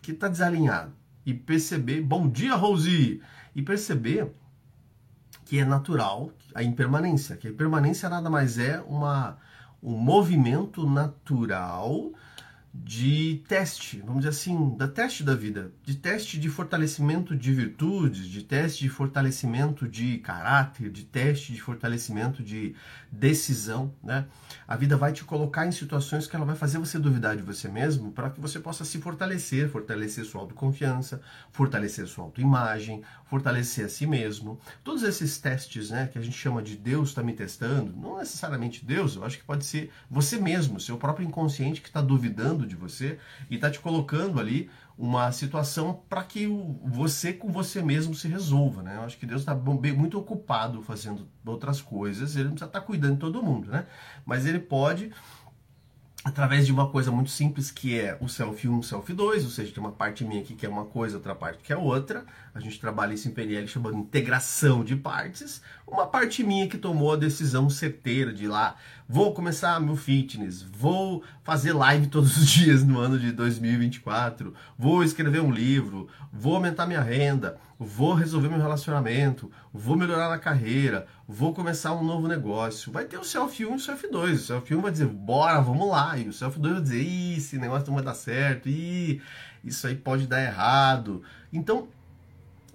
que 0.02 0.12
está 0.12 0.28
desalinhado 0.28 0.92
e 1.26 1.34
perceber. 1.34 2.02
Bom 2.02 2.28
dia, 2.28 2.56
Rosi. 2.56 3.22
E 3.56 3.62
perceber 3.62 4.32
que 5.46 5.60
é 5.60 5.66
natural, 5.66 6.32
a 6.54 6.64
impermanência, 6.64 7.38
que 7.38 7.48
a 7.48 7.52
impermanência 7.52 8.10
nada 8.10 8.30
mais 8.30 8.58
é 8.58 8.80
uma, 8.82 9.38
um 9.82 9.98
movimento 9.98 10.88
natural 10.90 12.12
de 12.84 13.43
teste, 13.48 14.00
vamos 14.00 14.17
dizer 14.17 14.29
assim, 14.29 14.75
da 14.77 14.88
teste 14.88 15.24
da 15.24 15.36
vida, 15.36 15.72
de 15.84 15.96
teste 15.96 16.39
de 16.39 16.50
fortalecimento 16.50 17.36
de 17.36 17.53
virtudes, 17.53 18.25
de 18.27 18.43
teste 18.43 18.84
de 18.84 18.89
fortalecimento 18.89 19.88
de 19.88 20.17
caráter, 20.19 20.89
de 20.89 21.03
teste 21.03 21.53
de 21.53 21.62
fortalecimento 21.62 22.43
de 22.43 22.75
decisão, 23.12 23.93
né? 24.03 24.25
A 24.67 24.75
vida 24.75 24.98
vai 24.98 25.12
te 25.12 25.24
colocar 25.24 25.65
em 25.65 25.72
situações 25.72 26.27
que 26.27 26.36
ela 26.36 26.46
vai 26.46 26.55
fazer 26.55 26.77
você 26.77 27.00
duvidar 27.00 27.36
de 27.36 27.41
você 27.41 27.67
mesmo 27.67 28.12
para 28.12 28.29
que 28.29 28.39
você 28.39 28.60
possa 28.60 28.86
se 28.86 29.00
fortalecer, 29.00 29.69
fortalecer 29.69 30.25
sua 30.25 30.41
autoconfiança, 30.41 31.22
fortalecer 31.51 32.07
sua 32.07 32.25
autoimagem, 32.25 33.01
fortalecer 33.25 33.86
a 33.86 33.89
si 33.89 34.05
mesmo. 34.05 34.60
Todos 34.84 35.03
esses 35.03 35.38
testes, 35.38 35.89
né, 35.89 36.07
que 36.07 36.19
a 36.19 36.22
gente 36.22 36.38
chama 36.38 36.62
de 36.62 36.75
Deus 36.75 37.10
está 37.10 37.24
me 37.24 37.34
testando, 37.34 37.96
não 37.96 38.17
necessariamente 38.17 38.86
Deus, 38.86 39.15
eu 39.15 39.24
acho 39.24 39.38
que 39.38 39.43
pode 39.43 39.65
ser 39.65 39.89
você 40.10 40.38
mesmo, 40.38 40.79
seu 40.79 40.98
próprio 40.98 41.27
inconsciente 41.27 41.81
que 41.81 41.88
está 41.88 42.01
duvidando 42.01 42.67
de 42.68 42.76
você 42.76 43.18
e 43.50 43.56
está 43.56 43.70
te 43.72 43.80
colocando 43.80 44.40
ali 44.40 44.70
uma 44.98 45.32
situação 45.32 46.02
para 46.10 46.24
que 46.24 46.48
você 46.84 47.32
com 47.32 47.52
você 47.52 47.82
mesmo 47.82 48.16
se 48.16 48.28
resolva, 48.28 48.82
né? 48.82 48.96
Eu 48.98 49.04
acho 49.04 49.18
que 49.18 49.26
Deus 49.26 49.42
está 49.42 49.56
muito 49.56 50.18
ocupado 50.18 50.82
fazendo 50.82 51.28
outras 51.46 51.82
coisas, 51.82 52.36
ele 52.36 52.46
não 52.46 52.52
precisa 52.52 52.70
estar 52.70 52.80
tá 52.80 52.86
cuidando 52.86 53.14
de 53.14 53.20
todo 53.20 53.44
mundo, 53.44 53.70
né? 53.70 53.86
Mas 54.26 54.46
ele 54.46 54.60
pode 54.60 55.12
através 56.27 56.65
de 56.65 56.74
uma 56.74 56.89
coisa 56.89 57.10
muito 57.10 57.29
simples 57.29 57.72
que 57.72 57.98
é 57.98 58.17
o 58.19 58.27
selfie 58.27 58.67
1, 58.67 58.84
selfie 58.84 59.13
2, 59.13 59.46
ou 59.46 59.50
seja, 59.50 59.72
tem 59.72 59.81
uma 59.81 59.93
parte 59.93 60.25
minha 60.25 60.41
aqui 60.41 60.55
que 60.55 60.65
é 60.65 60.69
uma 60.69 60.84
coisa, 60.84 61.15
outra 61.15 61.34
parte 61.34 61.63
que 61.63 61.72
é 61.72 61.77
outra. 61.77 62.25
A 62.53 62.60
gente 62.60 62.81
trabalha 62.81 63.13
isso 63.13 63.29
em 63.29 63.31
PNL 63.31 63.65
chamando 63.65 63.98
integração 63.98 64.84
de 64.84 64.93
partes. 64.98 65.62
Uma 65.88 66.05
parte 66.05 66.43
minha 66.43 66.67
que 66.67 66.77
tomou 66.77 67.13
a 67.13 67.15
decisão 67.15 67.69
certeira 67.69 68.34
de 68.34 68.46
lá, 68.46 68.75
vou 69.07 69.34
começar 69.34 69.79
meu 69.79 69.96
fitness, 69.96 70.62
vou 70.62 71.24
fazer 71.46 71.72
live 71.72 72.07
todos 72.07 72.36
os 72.36 72.46
dias 72.51 72.84
no 72.84 73.00
ano 73.00 73.17
de 73.17 73.31
2024, 73.31 74.53
vou 74.77 75.05
escrever 75.05 75.41
um 75.41 75.51
livro, 75.51 76.10
vou 76.34 76.55
aumentar 76.55 76.86
minha 76.86 77.01
renda, 77.01 77.57
vou 77.79 78.13
resolver 78.13 78.50
meu 78.50 78.60
relacionamento, 78.60 79.50
vou 79.72 79.96
melhorar 79.96 80.27
na 80.27 80.38
carreira, 80.38 81.07
vou 81.27 81.53
começar 81.53 81.93
um 81.93 82.03
novo 82.03 82.27
negócio. 82.27 82.91
Vai 82.91 83.03
ter 83.05 83.17
o 83.17 83.24
selfie 83.24 83.65
1 83.65 83.72
e 83.74 83.75
o 83.75 83.79
selfie 83.79 84.10
2. 84.10 84.41
O 84.41 84.46
selfie 84.46 84.75
1 84.75 84.81
vai 84.81 84.91
dizer, 84.91 85.07
bora, 85.07 85.60
vamos 85.60 85.89
lá. 85.89 86.17
E 86.17 86.29
o 86.29 86.34
selfie 86.34 86.60
2 86.60 86.74
vai 86.75 86.84
dizer, 86.84 87.01
ih, 87.01 87.38
esse 87.38 87.57
negócio 87.57 87.88
não 87.88 87.96
vai 87.96 88.03
dar 88.03 88.13
certo, 88.13 88.69
ih, 88.69 89.22
isso 89.63 89.86
aí 89.86 89.96
pode 89.96 90.25
dar 90.25 90.41
errado. 90.41 91.22
Então, 91.51 91.89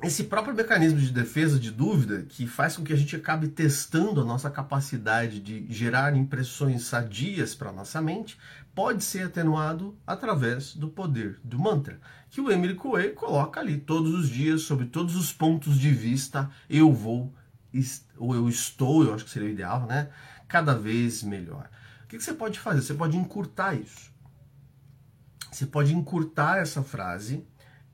esse 0.02 0.24
próprio 0.24 0.54
mecanismo 0.54 0.98
de 0.98 1.12
defesa 1.12 1.58
de 1.60 1.70
dúvida 1.70 2.26
que 2.28 2.44
faz 2.46 2.76
com 2.76 2.82
que 2.82 2.92
a 2.92 2.96
gente 2.96 3.14
acabe 3.14 3.46
testando 3.46 4.20
a 4.20 4.24
nossa 4.24 4.50
capacidade 4.50 5.38
de 5.38 5.64
gerar 5.72 6.16
impressões 6.16 6.82
sadias 6.82 7.54
para 7.54 7.72
nossa 7.72 8.02
mente 8.02 8.36
pode 8.74 9.04
ser 9.04 9.26
atenuado 9.26 9.96
através 10.04 10.74
do 10.74 10.88
poder 10.88 11.38
do 11.44 11.56
mantra, 11.56 12.00
que 12.30 12.40
o 12.40 12.50
Emily 12.50 12.74
Coué 12.74 13.10
coloca 13.10 13.60
ali 13.60 13.78
todos 13.78 14.12
os 14.12 14.28
dias 14.28 14.62
sobre 14.62 14.86
todos 14.86 15.14
os 15.14 15.32
pontos 15.32 15.78
de 15.78 15.90
vista 15.92 16.50
eu 16.68 16.92
vou 16.92 17.32
ou 18.16 18.34
eu 18.34 18.48
estou, 18.48 19.04
eu 19.04 19.14
acho 19.14 19.24
que 19.24 19.30
seria 19.30 19.48
o 19.48 19.52
ideal, 19.52 19.86
né? 19.86 20.10
Cada 20.48 20.74
vez 20.74 21.22
melhor. 21.22 21.70
O 22.04 22.06
que 22.06 22.20
você 22.20 22.34
pode 22.34 22.58
fazer? 22.58 22.82
Você 22.82 22.94
pode 22.94 23.16
encurtar 23.16 23.74
isso. 23.74 24.12
Você 25.50 25.66
pode 25.66 25.94
encurtar 25.94 26.58
essa 26.58 26.82
frase 26.82 27.46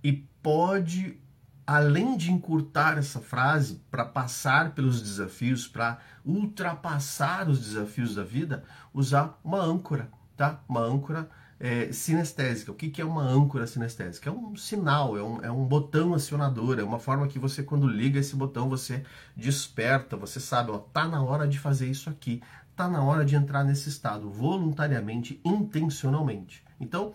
e 0.02 0.12
pode 0.12 1.20
além 1.68 2.16
de 2.16 2.32
encurtar 2.32 2.96
essa 2.96 3.20
frase 3.20 3.82
para 3.90 4.02
passar 4.02 4.74
pelos 4.74 5.02
desafios, 5.02 5.68
para 5.68 5.98
ultrapassar 6.24 7.46
os 7.46 7.60
desafios 7.60 8.14
da 8.14 8.24
vida, 8.24 8.64
usar 8.94 9.38
uma 9.44 9.60
âncora, 9.60 10.10
tá? 10.34 10.62
Uma 10.66 10.80
âncora 10.80 11.28
é, 11.60 11.90
sinestésica. 11.92 12.70
O 12.70 12.74
que, 12.74 12.88
que 12.88 13.00
é 13.02 13.04
uma 13.04 13.22
âncora 13.22 13.66
sinestésica? 13.66 14.30
É 14.30 14.32
um 14.32 14.54
sinal, 14.56 15.16
é 15.16 15.22
um, 15.22 15.42
é 15.44 15.50
um 15.50 15.64
botão 15.64 16.14
acionador, 16.14 16.78
é 16.78 16.82
uma 16.82 16.98
forma 16.98 17.26
que 17.26 17.38
você, 17.38 17.62
quando 17.62 17.86
liga 17.86 18.20
esse 18.20 18.36
botão, 18.36 18.68
você 18.68 19.04
desperta, 19.36 20.16
você 20.16 20.38
sabe, 20.38 20.70
ó, 20.70 20.78
tá 20.78 21.06
na 21.06 21.22
hora 21.22 21.48
de 21.48 21.58
fazer 21.58 21.88
isso 21.88 22.08
aqui, 22.08 22.42
tá 22.76 22.88
na 22.88 23.02
hora 23.02 23.24
de 23.24 23.34
entrar 23.34 23.64
nesse 23.64 23.88
estado, 23.88 24.30
voluntariamente, 24.30 25.40
intencionalmente. 25.44 26.64
Então, 26.80 27.12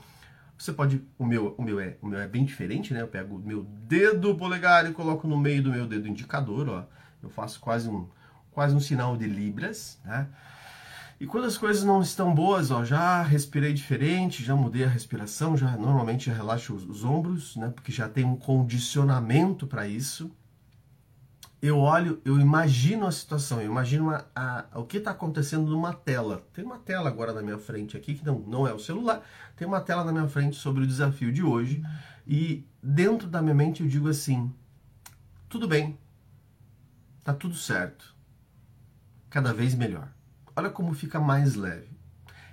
você 0.58 0.72
pode, 0.72 1.02
o 1.18 1.26
meu, 1.26 1.56
o 1.58 1.62
meu 1.62 1.80
é, 1.80 1.98
o 2.02 2.08
meu 2.08 2.20
é 2.20 2.28
bem 2.28 2.46
diferente, 2.46 2.94
né? 2.94 3.02
Eu 3.02 3.08
pego 3.08 3.38
o 3.38 3.40
meu 3.40 3.64
dedo 3.64 4.36
polegar 4.36 4.90
e 4.90 4.94
coloco 4.94 5.28
no 5.28 5.38
meio 5.38 5.64
do 5.64 5.72
meu 5.72 5.88
dedo 5.88 6.08
indicador, 6.08 6.70
ó. 6.70 6.86
Eu 7.22 7.30
faço 7.30 7.60
quase 7.60 7.90
um, 7.90 8.08
quase 8.52 8.76
um 8.76 8.80
sinal 8.80 9.16
de 9.16 9.26
libras, 9.26 10.00
né? 10.04 10.28
E 11.20 11.26
quando 11.26 11.46
as 11.46 11.58
coisas 11.58 11.84
não 11.84 12.02
estão 12.02 12.34
boas, 12.34 12.72
ó, 12.72 12.84
já 12.84 13.22
respirei 13.22 13.74
diferente, 13.74 14.44
já 14.44 14.56
mudei 14.56 14.84
a 14.84 14.90
respiração, 14.90 15.56
já 15.56 15.78
normalmente 15.78 16.26
já 16.26 16.34
relaxo 16.34 16.74
os, 16.74 16.84
os 16.84 17.04
ombros, 17.04 17.56
né? 17.56 17.70
Porque 17.70 17.92
já 17.92 18.10
tem 18.10 18.26
um 18.26 18.36
condicionamento 18.36 19.66
para 19.66 19.88
isso 19.88 20.32
eu 21.64 21.80
olho, 21.80 22.22
eu 22.26 22.42
imagino 22.42 23.08
a 23.08 23.12
situação, 23.12 23.62
eu 23.62 23.68
imagino 23.68 24.10
a, 24.10 24.26
a, 24.36 24.80
o 24.82 24.84
que 24.84 24.98
está 24.98 25.12
acontecendo 25.12 25.72
numa 25.72 25.94
tela. 25.94 26.46
Tem 26.52 26.62
uma 26.66 26.78
tela 26.78 27.08
agora 27.08 27.32
na 27.32 27.42
minha 27.42 27.58
frente 27.58 27.96
aqui, 27.96 28.16
que 28.16 28.26
não, 28.26 28.40
não 28.40 28.68
é 28.68 28.74
o 28.74 28.80
celular, 28.80 29.24
tem 29.56 29.66
uma 29.66 29.80
tela 29.80 30.04
na 30.04 30.12
minha 30.12 30.28
frente 30.28 30.58
sobre 30.58 30.84
o 30.84 30.88
desafio 30.88 31.32
de 31.32 31.42
hoje. 31.42 31.82
E 32.28 32.68
dentro 32.84 33.30
da 33.30 33.42
minha 33.42 33.56
mente 33.56 33.82
eu 33.82 33.88
digo 33.88 34.10
assim: 34.10 34.54
tudo 35.48 35.66
bem, 35.66 35.98
tá 37.24 37.34
tudo 37.34 37.56
certo, 37.56 38.14
cada 39.30 39.54
vez 39.54 39.74
melhor. 39.74 40.10
Olha 40.56 40.70
como 40.70 40.94
fica 40.94 41.20
mais 41.20 41.56
leve. 41.56 41.90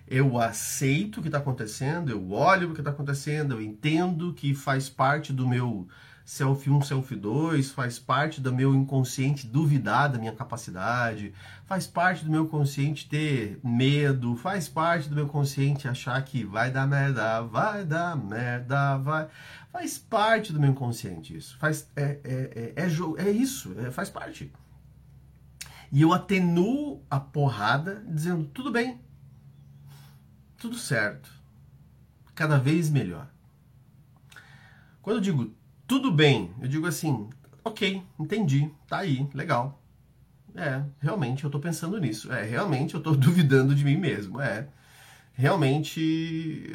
Eu 0.06 0.40
aceito 0.40 1.18
o 1.18 1.22
que 1.22 1.28
está 1.28 1.38
acontecendo, 1.38 2.10
eu 2.10 2.32
olho 2.32 2.70
o 2.70 2.74
que 2.74 2.80
está 2.80 2.90
acontecendo, 2.90 3.54
eu 3.54 3.62
entendo 3.62 4.32
que 4.32 4.54
faz 4.54 4.88
parte 4.88 5.32
do 5.32 5.46
meu 5.46 5.86
selfie 6.24 6.70
1, 6.70 6.82
selfie 6.82 7.16
2, 7.16 7.72
faz 7.72 7.98
parte 7.98 8.40
do 8.40 8.52
meu 8.52 8.74
inconsciente 8.74 9.46
duvidar 9.46 10.08
da 10.08 10.18
minha 10.18 10.32
capacidade, 10.32 11.34
faz 11.66 11.86
parte 11.86 12.24
do 12.24 12.30
meu 12.30 12.46
consciente 12.46 13.08
ter 13.08 13.58
medo, 13.64 14.36
faz 14.36 14.68
parte 14.68 15.08
do 15.08 15.14
meu 15.14 15.26
consciente 15.26 15.88
achar 15.88 16.22
que 16.24 16.44
vai 16.44 16.70
dar 16.70 16.86
merda, 16.86 17.42
vai 17.42 17.84
dar 17.84 18.16
merda, 18.16 18.96
vai. 18.98 19.28
Faz 19.72 19.98
parte 19.98 20.52
do 20.52 20.60
meu 20.60 20.70
inconsciente 20.70 21.36
isso. 21.36 21.58
Faz, 21.58 21.88
é, 21.96 22.18
é, 22.24 22.72
é, 22.76 22.84
é, 22.84 23.28
é 23.28 23.30
isso, 23.30 23.74
é, 23.78 23.90
faz 23.90 24.08
parte. 24.08 24.52
E 25.92 26.02
eu 26.02 26.12
atenuo 26.12 27.04
a 27.10 27.18
porrada 27.18 28.04
dizendo: 28.08 28.44
tudo 28.44 28.70
bem, 28.70 29.00
tudo 30.56 30.76
certo, 30.76 31.30
cada 32.34 32.58
vez 32.58 32.90
melhor. 32.90 33.28
Quando 35.02 35.16
eu 35.16 35.22
digo 35.22 35.60
tudo 35.90 36.12
bem. 36.12 36.54
Eu 36.60 36.68
digo 36.68 36.86
assim, 36.86 37.28
ok, 37.64 38.00
entendi, 38.16 38.70
tá 38.86 38.98
aí, 38.98 39.28
legal. 39.34 39.82
É, 40.54 40.80
realmente 41.00 41.42
eu 41.42 41.50
tô 41.50 41.58
pensando 41.58 41.98
nisso. 41.98 42.32
É, 42.32 42.44
realmente 42.44 42.94
eu 42.94 43.02
tô 43.02 43.10
duvidando 43.18 43.74
de 43.74 43.84
mim 43.84 43.96
mesmo. 43.96 44.40
É, 44.40 44.68
realmente, 45.32 46.72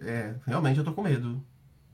é, 0.00 0.36
realmente 0.46 0.78
eu 0.78 0.84
tô 0.84 0.92
com 0.92 1.02
medo. 1.02 1.44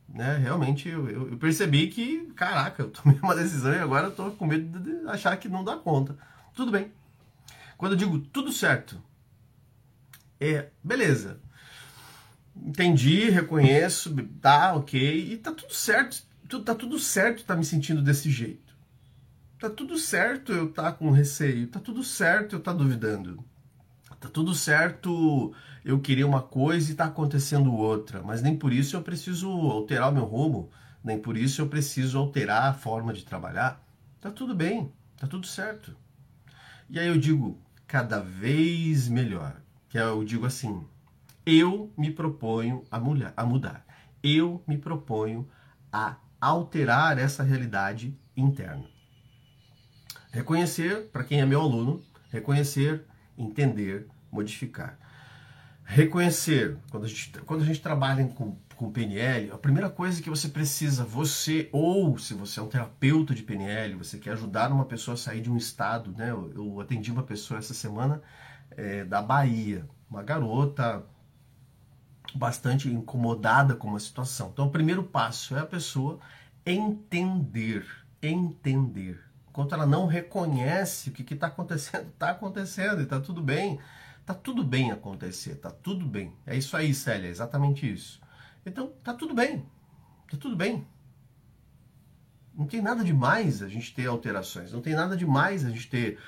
Né? 0.07 0.37
Realmente 0.37 0.91
eu, 0.91 1.09
eu, 1.09 1.31
eu 1.31 1.39
percebi 1.39 1.87
que, 1.87 2.27
caraca, 2.37 2.83
eu 2.83 2.91
tomei 2.93 3.19
uma 3.23 3.35
decisão 3.35 3.73
e 3.73 3.79
agora 3.79 4.09
eu 4.09 4.15
tô 4.15 4.31
com 4.33 4.47
medo 4.47 4.79
de 4.79 5.09
achar 5.09 5.35
que 5.39 5.49
não 5.49 5.65
dá 5.65 5.75
conta. 5.75 6.19
Tudo 6.59 6.73
bem. 6.73 6.91
Quando 7.77 7.93
eu 7.93 7.97
digo 7.97 8.19
tudo 8.19 8.51
certo, 8.51 9.01
é, 10.41 10.71
beleza. 10.83 11.39
Entendi, 12.57 13.31
reconheço, 13.31 14.13
tá, 14.41 14.75
ok, 14.75 15.33
e 15.35 15.37
tá 15.37 15.53
tudo 15.53 15.73
certo 15.73 16.27
tá 16.65 16.75
tudo 16.75 16.99
certo 16.99 17.45
tá 17.45 17.55
me 17.55 17.65
sentindo 17.65 18.03
desse 18.03 18.29
jeito. 18.29 18.75
Tá 19.61 19.71
tudo 19.71 19.97
certo 19.97 20.51
eu 20.53 20.73
tá 20.73 20.91
com 20.91 21.13
receio. 21.13 21.69
Tá 21.69 21.79
tudo 21.79 22.03
certo 22.03 22.57
eu 22.57 22.61
tá 22.61 22.73
duvidando. 22.73 23.39
Tá 24.19 24.29
tudo 24.29 24.53
certo 24.53 25.55
eu 25.85 26.01
queria 26.01 26.27
uma 26.27 26.43
coisa 26.43 26.91
e 26.91 26.97
tá 26.97 27.05
acontecendo 27.05 27.73
outra. 27.73 28.21
Mas 28.21 28.43
nem 28.43 28.59
por 28.59 28.73
isso 28.73 28.97
eu 28.97 29.03
preciso 29.03 29.49
alterar 29.49 30.11
o 30.11 30.13
meu 30.13 30.25
rumo. 30.25 30.73
Nem 31.05 31.21
por 31.21 31.37
isso 31.37 31.61
eu 31.61 31.69
preciso 31.69 32.19
alterar 32.19 32.65
a 32.65 32.75
forma 32.75 33.13
de 33.13 33.25
trabalhar. 33.25 33.81
Tá 34.21 34.29
tudo 34.29 34.57
bem. 34.57 34.93
Tá 35.17 35.29
tudo 35.29 35.47
certo. 35.47 35.95
E 36.91 36.99
aí 36.99 37.07
eu 37.07 37.19
digo 37.19 37.61
cada 37.87 38.21
vez 38.21 39.09
melhor. 39.09 39.61
Que 39.89 39.99
eu 39.99 40.25
digo 40.25 40.47
assim: 40.47 40.85
eu 41.45 41.93
me 41.97 42.11
proponho 42.11 42.85
a, 42.91 43.01
mulher, 43.01 43.33
a 43.37 43.45
mudar. 43.45 43.85
Eu 44.23 44.63
me 44.67 44.77
proponho 44.77 45.49
a 45.93 46.17
alterar 46.41 47.19
essa 47.19 47.43
realidade 47.43 48.15
interna. 48.37 48.85
Reconhecer, 50.31 51.09
para 51.11 51.25
quem 51.25 51.41
é 51.41 51.47
meu 51.47 51.61
aluno, 51.61 52.03
reconhecer, 52.31 53.05
entender, 53.37 54.07
modificar. 54.31 54.99
Reconhecer, 55.85 56.77
quando 56.91 57.05
a 57.05 57.09
gente, 57.09 57.33
quando 57.47 57.63
a 57.63 57.67
gente 57.67 57.81
trabalha 57.81 58.27
com, 58.29 58.55
com 58.79 58.93
PNL, 58.93 59.51
a 59.51 59.59
primeira 59.59 59.91
coisa 59.91 60.23
que 60.23 60.31
você 60.31 60.49
precisa, 60.49 61.05
você, 61.05 61.69
ou 61.73 62.17
se 62.17 62.33
você 62.33 62.61
é 62.61 62.63
um 62.63 62.69
terapeuta 62.69 63.35
de 63.35 63.43
PNL, 63.43 63.97
você 63.97 64.19
quer 64.19 64.31
ajudar 64.31 64.71
uma 64.71 64.85
pessoa 64.85 65.15
a 65.15 65.19
sair 65.19 65.41
de 65.41 65.51
um 65.51 65.57
estado, 65.57 66.15
né? 66.17 66.31
Eu, 66.31 66.53
eu 66.55 66.81
atendi 66.81 67.11
uma 67.11 67.25
pessoa 67.25 67.59
essa 67.59 67.75
semana 67.75 68.23
é, 68.71 69.05
da 69.05 69.21
Bahia, 69.21 69.85
uma 70.09 70.23
garota 70.23 71.05
bastante 72.33 72.89
incomodada 72.89 73.75
com 73.75 73.89
uma 73.89 73.99
situação. 73.99 74.51
Então, 74.53 74.69
o 74.69 74.71
primeiro 74.71 75.03
passo 75.03 75.57
é 75.57 75.61
a 75.61 75.67
pessoa 75.67 76.21
entender, 76.65 77.85
entender. 78.23 79.21
Enquanto 79.49 79.75
ela 79.75 79.87
não 79.87 80.07
reconhece 80.07 81.11
o 81.11 81.13
que 81.13 81.35
está 81.35 81.49
acontecendo, 81.49 82.11
está 82.11 82.31
acontecendo 82.31 83.01
e 83.01 83.05
está 83.05 83.19
tudo 83.19 83.43
bem. 83.43 83.81
Está 84.21 84.35
tudo 84.35 84.63
bem 84.63 84.93
acontecer, 84.93 85.53
está 85.53 85.71
tudo 85.71 86.07
bem. 86.07 86.33
É 86.47 86.55
isso 86.55 86.77
aí, 86.77 86.95
Célia, 86.95 87.27
é 87.27 87.31
exatamente 87.31 87.91
isso. 87.91 88.21
Então, 88.69 88.93
está 88.99 89.15
tudo 89.15 89.35
bem, 89.35 89.67
está 90.27 90.37
tudo 90.37 90.57
bem. 90.57 90.87
Não 92.55 92.67
tem 92.67 92.83
nada 92.83 93.05
demais 93.05 93.63
a 93.63 93.69
gente 93.69 93.95
ter 93.95 94.07
alterações, 94.07 94.73
não 94.73 94.81
tem 94.81 94.95
nada 94.95 95.17
demais 95.17 95.65
a 95.65 95.71
gente 95.71 95.89
ter 95.89 96.19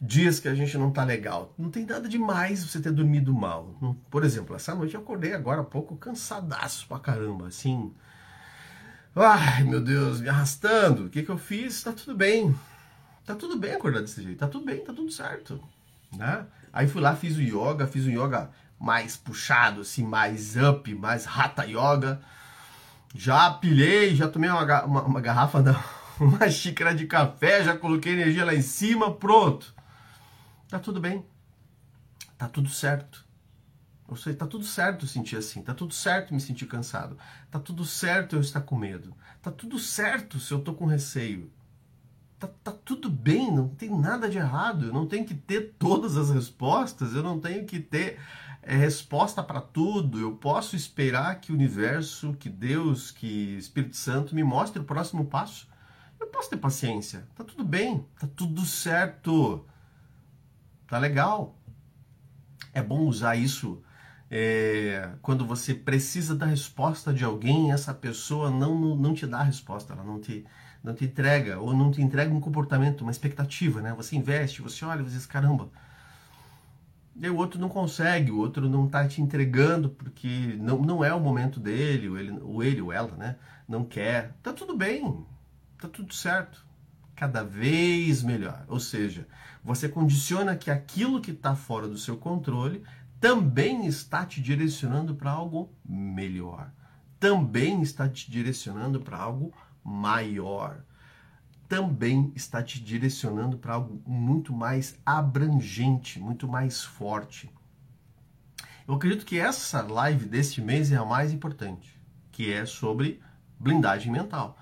dias 0.00 0.40
que 0.40 0.48
a 0.48 0.54
gente 0.54 0.76
não 0.76 0.90
tá 0.90 1.04
legal. 1.04 1.54
Não 1.56 1.70
tem 1.70 1.86
nada 1.86 2.08
demais 2.08 2.64
você 2.64 2.80
ter 2.80 2.90
dormido 2.90 3.32
mal. 3.32 3.96
Por 4.10 4.24
exemplo, 4.24 4.56
essa 4.56 4.74
noite 4.74 4.94
eu 4.94 5.00
acordei 5.00 5.32
agora 5.32 5.60
há 5.60 5.64
pouco 5.64 5.96
cansadaço 5.96 6.88
pra 6.88 6.98
caramba, 6.98 7.46
assim. 7.46 7.94
Ai, 9.14 9.62
meu 9.62 9.80
Deus, 9.80 10.20
me 10.20 10.28
arrastando. 10.28 11.06
O 11.06 11.10
que 11.10 11.22
que 11.22 11.30
eu 11.30 11.38
fiz? 11.38 11.82
Tá 11.82 11.92
tudo 11.92 12.16
bem. 12.16 12.54
Tá 13.24 13.36
tudo 13.36 13.56
bem 13.56 13.74
acordar 13.74 14.00
desse 14.00 14.22
jeito. 14.22 14.38
Tá 14.38 14.48
tudo 14.48 14.64
bem, 14.64 14.84
tá 14.84 14.92
tudo 14.92 15.10
certo. 15.12 15.62
Né? 16.16 16.46
Aí 16.72 16.88
fui 16.88 17.00
lá, 17.00 17.14
fiz 17.14 17.36
o 17.36 17.42
yoga, 17.42 17.86
fiz 17.86 18.04
o 18.04 18.10
yoga 18.10 18.50
mais 18.82 19.16
puxado, 19.16 19.82
assim, 19.82 20.04
mais 20.04 20.56
up, 20.56 20.92
mais 20.96 21.24
rata 21.24 21.64
yoga. 21.64 22.20
Já 23.14 23.48
pilhei, 23.52 24.16
já 24.16 24.26
tomei 24.26 24.50
uma, 24.50 24.84
uma, 24.84 25.02
uma 25.04 25.20
garrafa, 25.20 25.62
não, 25.62 25.80
uma 26.18 26.50
xícara 26.50 26.92
de 26.92 27.06
café, 27.06 27.62
já 27.62 27.76
coloquei 27.76 28.12
energia 28.12 28.44
lá 28.44 28.52
em 28.52 28.60
cima, 28.60 29.14
pronto. 29.14 29.72
Tá 30.68 30.80
tudo 30.80 30.98
bem. 30.98 31.24
Tá 32.36 32.48
tudo 32.48 32.68
certo. 32.68 33.24
Ou 34.08 34.16
seja, 34.16 34.36
tá 34.36 34.46
tudo 34.48 34.64
certo 34.64 35.06
sentir 35.06 35.36
assim. 35.36 35.62
Tá 35.62 35.72
tudo 35.72 35.94
certo 35.94 36.34
me 36.34 36.40
sentir 36.40 36.66
cansado. 36.66 37.16
Tá 37.52 37.60
tudo 37.60 37.84
certo 37.84 38.34
eu 38.34 38.40
estar 38.40 38.62
com 38.62 38.76
medo. 38.76 39.14
Tá 39.40 39.52
tudo 39.52 39.78
certo 39.78 40.40
se 40.40 40.52
eu 40.52 40.60
tô 40.60 40.74
com 40.74 40.86
receio. 40.86 41.52
Tá, 42.36 42.48
tá 42.64 42.72
tudo 42.72 43.08
bem, 43.08 43.54
não 43.54 43.68
tem 43.68 43.96
nada 43.96 44.28
de 44.28 44.38
errado. 44.38 44.86
Eu 44.86 44.92
não 44.92 45.06
tenho 45.06 45.24
que 45.24 45.34
ter 45.34 45.74
todas 45.78 46.16
as 46.16 46.30
respostas. 46.30 47.14
Eu 47.14 47.22
não 47.22 47.38
tenho 47.38 47.64
que 47.64 47.78
ter 47.78 48.18
é, 48.62 48.76
resposta 48.76 49.42
para 49.42 49.60
tudo. 49.60 50.18
Eu 50.18 50.36
posso 50.36 50.76
esperar 50.76 51.40
que 51.40 51.52
o 51.52 51.54
universo, 51.54 52.34
que 52.34 52.48
Deus, 52.48 53.10
que 53.10 53.56
Espírito 53.56 53.96
Santo 53.96 54.34
me 54.34 54.44
mostre 54.44 54.80
o 54.80 54.84
próximo 54.84 55.24
passo. 55.26 55.68
Eu 56.20 56.28
posso 56.28 56.50
ter 56.50 56.56
paciência. 56.56 57.26
Tá 57.34 57.44
tudo 57.44 57.64
bem. 57.64 58.06
Tá 58.18 58.28
tudo 58.34 58.64
certo. 58.64 59.66
Tá 60.86 60.98
legal. 60.98 61.58
É 62.72 62.82
bom 62.82 63.00
usar 63.00 63.36
isso 63.36 63.82
é, 64.34 65.10
quando 65.20 65.44
você 65.44 65.74
precisa 65.74 66.34
da 66.34 66.46
resposta 66.46 67.12
de 67.12 67.22
alguém 67.22 67.70
essa 67.70 67.92
pessoa 67.92 68.50
não, 68.50 68.96
não 68.96 69.12
te 69.12 69.26
dá 69.26 69.40
a 69.40 69.42
resposta, 69.42 69.92
ela 69.92 70.02
não 70.02 70.18
te, 70.18 70.46
não 70.82 70.94
te 70.94 71.04
entrega, 71.04 71.60
ou 71.60 71.76
não 71.76 71.90
te 71.90 72.00
entrega 72.00 72.32
um 72.32 72.40
comportamento, 72.40 73.02
uma 73.02 73.10
expectativa, 73.10 73.82
né? 73.82 73.92
Você 73.94 74.16
investe, 74.16 74.62
você 74.62 74.86
olha 74.86 75.00
e 75.00 75.04
você 75.04 75.16
diz, 75.16 75.26
caramba, 75.26 75.68
e 77.14 77.28
o 77.28 77.36
outro 77.36 77.60
não 77.60 77.68
consegue, 77.68 78.30
o 78.30 78.38
outro 78.38 78.68
não 78.68 78.86
está 78.86 79.06
te 79.06 79.20
entregando 79.20 79.90
porque 79.90 80.56
não, 80.58 80.80
não 80.80 81.04
é 81.04 81.12
o 81.14 81.20
momento 81.20 81.60
dele, 81.60 82.08
ou 82.08 82.18
ele, 82.18 82.38
ou 82.40 82.62
ele 82.62 82.80
ou 82.80 82.92
ela, 82.92 83.16
né? 83.16 83.36
Não 83.68 83.84
quer. 83.84 84.34
Tá 84.42 84.52
tudo 84.52 84.76
bem, 84.76 85.24
tá 85.78 85.88
tudo 85.88 86.14
certo 86.14 86.66
cada 87.14 87.44
vez 87.44 88.22
melhor. 88.22 88.64
Ou 88.66 88.80
seja, 88.80 89.28
você 89.62 89.88
condiciona 89.88 90.56
que 90.56 90.70
aquilo 90.70 91.20
que 91.20 91.30
está 91.30 91.54
fora 91.54 91.86
do 91.86 91.98
seu 91.98 92.16
controle 92.16 92.82
também 93.20 93.86
está 93.86 94.26
te 94.26 94.40
direcionando 94.40 95.14
para 95.14 95.30
algo 95.30 95.72
melhor, 95.84 96.72
também 97.20 97.80
está 97.80 98.08
te 98.08 98.28
direcionando 98.28 99.00
para 99.00 99.16
algo 99.16 99.54
maior, 99.84 100.82
também 101.72 102.30
está 102.36 102.62
te 102.62 102.78
direcionando 102.78 103.56
para 103.56 103.72
algo 103.72 103.98
muito 104.06 104.52
mais 104.52 104.94
abrangente, 105.06 106.20
muito 106.20 106.46
mais 106.46 106.84
forte. 106.84 107.50
Eu 108.86 108.92
acredito 108.92 109.24
que 109.24 109.38
essa 109.38 109.80
live 109.80 110.26
deste 110.26 110.60
mês 110.60 110.92
é 110.92 110.96
a 110.96 111.04
mais 111.06 111.32
importante, 111.32 111.98
que 112.30 112.52
é 112.52 112.66
sobre 112.66 113.22
blindagem 113.58 114.12
mental. 114.12 114.58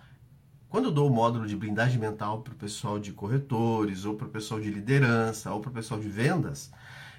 Quando 0.69 0.85
eu 0.85 0.93
dou 0.93 1.11
o 1.11 1.13
módulo 1.13 1.49
de 1.49 1.57
blindagem 1.57 1.99
mental 1.99 2.43
para 2.43 2.53
o 2.53 2.57
pessoal 2.57 2.97
de 3.01 3.11
corretores, 3.11 4.05
ou 4.05 4.15
para 4.15 4.29
o 4.29 4.31
pessoal 4.31 4.61
de 4.61 4.71
liderança, 4.71 5.53
ou 5.53 5.61
para 5.61 5.71
o 5.71 5.75
pessoal 5.75 5.99
de 5.99 6.09
vendas, 6.09 6.71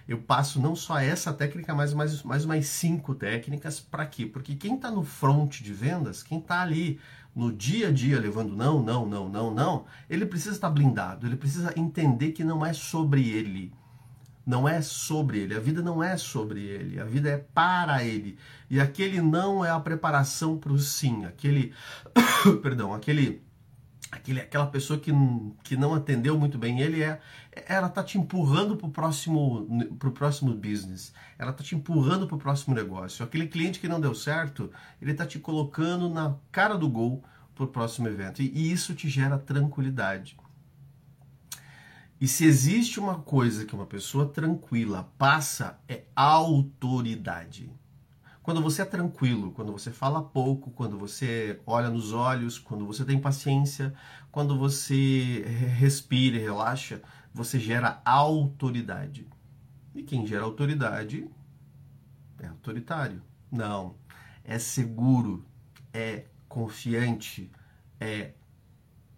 eu 0.08 0.20
passo 0.20 0.60
não 0.62 0.74
só 0.74 1.00
essa 1.00 1.34
técnica, 1.34 1.76
mas 1.76 1.94
mais, 1.94 2.46
mais 2.46 2.68
cinco 2.68 3.14
técnicas. 3.14 3.82
Para 3.82 4.06
quê? 4.06 4.26
Porque 4.26 4.56
quem 4.56 4.76
está 4.76 4.90
no 4.90 5.04
front 5.04 5.62
de 5.62 5.74
vendas, 5.74 6.24
quem 6.24 6.40
está 6.40 6.62
ali 6.62 6.98
no 7.36 7.52
dia 7.52 7.88
a 7.88 7.92
dia 7.92 8.20
levando 8.20 8.56
não, 8.56 8.82
não, 8.82 9.06
não, 9.06 9.30
não, 9.30 9.54
não, 9.54 9.86
ele 10.10 10.26
precisa 10.26 10.56
estar 10.56 10.70
blindado, 10.70 11.26
ele 11.26 11.38
precisa 11.38 11.74
entender 11.78 12.32
que 12.32 12.44
não 12.44 12.66
é 12.66 12.74
sobre 12.74 13.30
ele. 13.30 13.74
Não 14.46 14.68
é 14.68 14.82
sobre 14.82 15.38
ele, 15.40 15.56
a 15.56 15.60
vida 15.60 15.84
não 15.84 16.04
é 16.04 16.18
sobre 16.18 16.62
ele, 16.62 17.00
a 17.00 17.06
vida 17.06 17.30
é 17.30 17.38
para 17.38 18.04
ele. 18.04 18.38
E 18.70 18.82
aquele 18.82 19.22
não 19.22 19.64
é 19.64 19.70
a 19.70 19.80
preparação 19.80 20.58
para 20.58 20.74
o 20.74 20.80
sim, 20.80 21.26
aquele, 21.26 21.74
perdão, 22.64 22.92
aquele, 22.92 23.42
aquele, 24.10 24.42
aquela 24.42 24.68
pessoa 24.68 25.00
que, 25.00 25.12
que 25.64 25.76
não 25.76 25.94
atendeu 25.94 26.38
muito 26.38 26.58
bem 26.58 26.80
ele 26.82 27.04
é, 27.04 27.20
ela 27.68 27.90
tá 27.90 28.04
te 28.04 28.18
empurrando 28.18 28.76
para 28.76 28.88
o 28.88 28.92
próximo, 28.92 29.68
pro 30.00 30.12
próximo 30.12 30.54
business, 30.54 31.14
ela 31.38 31.54
tá 31.54 31.64
te 31.64 31.76
empurrando 31.76 32.28
para 32.28 32.36
o 32.36 32.40
próximo 32.40 32.74
negócio. 32.74 33.24
Aquele 33.24 33.48
cliente 33.48 33.80
que 33.80 33.88
não 33.88 34.00
deu 34.00 34.16
certo, 34.16 34.72
ele 35.02 35.14
tá 35.14 35.26
te 35.26 35.40
colocando 35.40 36.10
na 36.10 36.36
cara 36.52 36.78
do 36.78 36.90
gol 36.90 37.24
para 37.54 37.66
o 37.66 37.68
próximo 37.68 38.08
evento 38.08 38.42
e, 38.42 38.50
e 38.50 38.72
isso 38.72 38.96
te 38.96 39.10
gera 39.10 39.38
tranquilidade. 39.38 40.38
E 42.20 42.28
se 42.28 42.46
existe 42.46 43.00
uma 43.00 43.16
coisa 43.16 43.66
que 43.66 43.74
uma 43.74 43.88
pessoa 43.88 44.28
tranquila 44.28 45.12
passa, 45.18 45.80
é 45.88 46.04
autoridade. 46.16 47.72
Quando 48.44 48.62
você 48.62 48.82
é 48.82 48.86
tranquilo, 48.86 49.52
quando 49.52 49.72
você 49.72 49.92
fala 49.92 50.24
pouco, 50.24 50.72
quando 50.72 50.98
você 50.98 51.60
olha 51.66 51.90
nos 51.90 52.12
olhos, 52.12 52.58
quando 52.58 52.86
você 52.86 53.06
tem 53.06 53.20
paciência, 53.20 53.94
quando 54.32 54.58
você 54.58 55.44
respira 55.78 56.38
e 56.38 56.40
relaxa, 56.40 57.02
você 57.34 57.60
gera 57.60 58.02
autoridade. 58.04 59.28
E 59.94 60.02
quem 60.02 60.26
gera 60.26 60.44
autoridade 60.44 61.30
é 62.40 62.48
autoritário. 62.48 63.22
Não. 63.52 63.96
É 64.44 64.58
seguro, 64.58 65.46
é 65.94 66.26
confiante, 66.50 67.52
é 68.00 68.32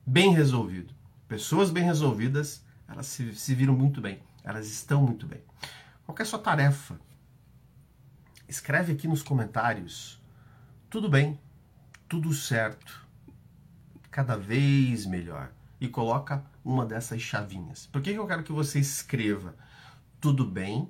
bem 0.05 0.33
resolvido. 0.33 0.93
Pessoas 1.27 1.71
bem 1.71 1.83
resolvidas 1.83 2.63
elas 2.88 3.07
se, 3.07 3.33
se 3.36 3.55
viram 3.55 3.75
muito 3.75 3.99
bem, 3.99 4.19
elas 4.43 4.67
estão 4.67 5.01
muito 5.01 5.25
bem. 5.25 5.41
Qual 6.05 6.15
é 6.17 6.21
a 6.21 6.25
sua 6.25 6.39
tarefa? 6.39 6.99
Escreve 8.47 8.93
aqui 8.93 9.08
nos 9.08 9.23
comentários. 9.23 10.21
Tudo 10.89 11.10
bem, 11.10 11.39
tudo 12.08 12.34
certo, 12.34 13.06
cada 14.12 14.36
vez 14.38 15.06
melhor. 15.06 15.51
E 15.79 15.88
coloca 15.88 16.43
uma 16.63 16.86
dessas 16.86 17.21
chavinhas. 17.21 17.88
Por 17.88 18.01
que 18.01 18.12
eu 18.12 18.27
quero 18.27 18.43
que 18.43 18.51
você 18.51 18.79
escreva 18.79 19.56
tudo 20.21 20.45
bem, 20.45 20.89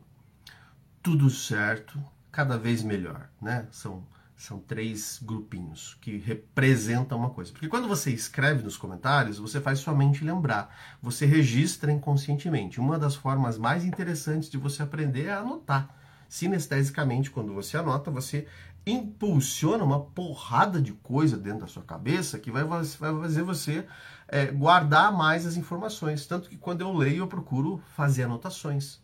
tudo 1.01 1.29
certo, 1.29 1.99
cada 2.31 2.57
vez 2.57 2.83
melhor, 2.83 3.29
né? 3.41 3.67
São 3.71 4.05
são 4.35 4.59
três 4.59 5.19
grupinhos 5.23 5.97
que 6.01 6.17
representam 6.17 7.17
uma 7.17 7.29
coisa. 7.29 7.51
Porque 7.51 7.69
quando 7.69 7.87
você 7.87 8.11
escreve 8.11 8.61
nos 8.61 8.75
comentários, 8.75 9.37
você 9.37 9.61
faz 9.61 9.79
sua 9.79 9.95
mente 9.95 10.23
lembrar. 10.23 10.75
Você 11.01 11.25
registra 11.25 11.91
inconscientemente. 11.91 12.79
Uma 12.79 12.99
das 12.99 13.15
formas 13.15 13.57
mais 13.57 13.85
interessantes 13.85 14.49
de 14.49 14.57
você 14.57 14.83
aprender 14.83 15.27
é 15.27 15.33
anotar. 15.33 15.95
Sinestesicamente, 16.27 17.31
quando 17.31 17.53
você 17.53 17.77
anota, 17.77 18.09
você 18.09 18.47
impulsiona 18.86 19.83
uma 19.83 19.99
porrada 19.99 20.81
de 20.81 20.91
coisa 20.93 21.38
dentro 21.38 21.62
da 21.62 21.67
sua 21.67 21.83
cabeça 21.83 22.39
que 22.39 22.51
vai, 22.51 22.63
vai 22.63 22.83
fazer 22.86 23.43
você 23.43 23.86
é, 24.27 24.47
guardar 24.47 25.12
mais 25.12 25.45
as 25.45 25.55
informações. 25.55 26.25
Tanto 26.25 26.49
que 26.49 26.57
quando 26.57 26.81
eu 26.81 26.93
leio, 26.93 27.19
eu 27.19 27.27
procuro 27.27 27.81
fazer 27.95 28.23
anotações. 28.23 28.99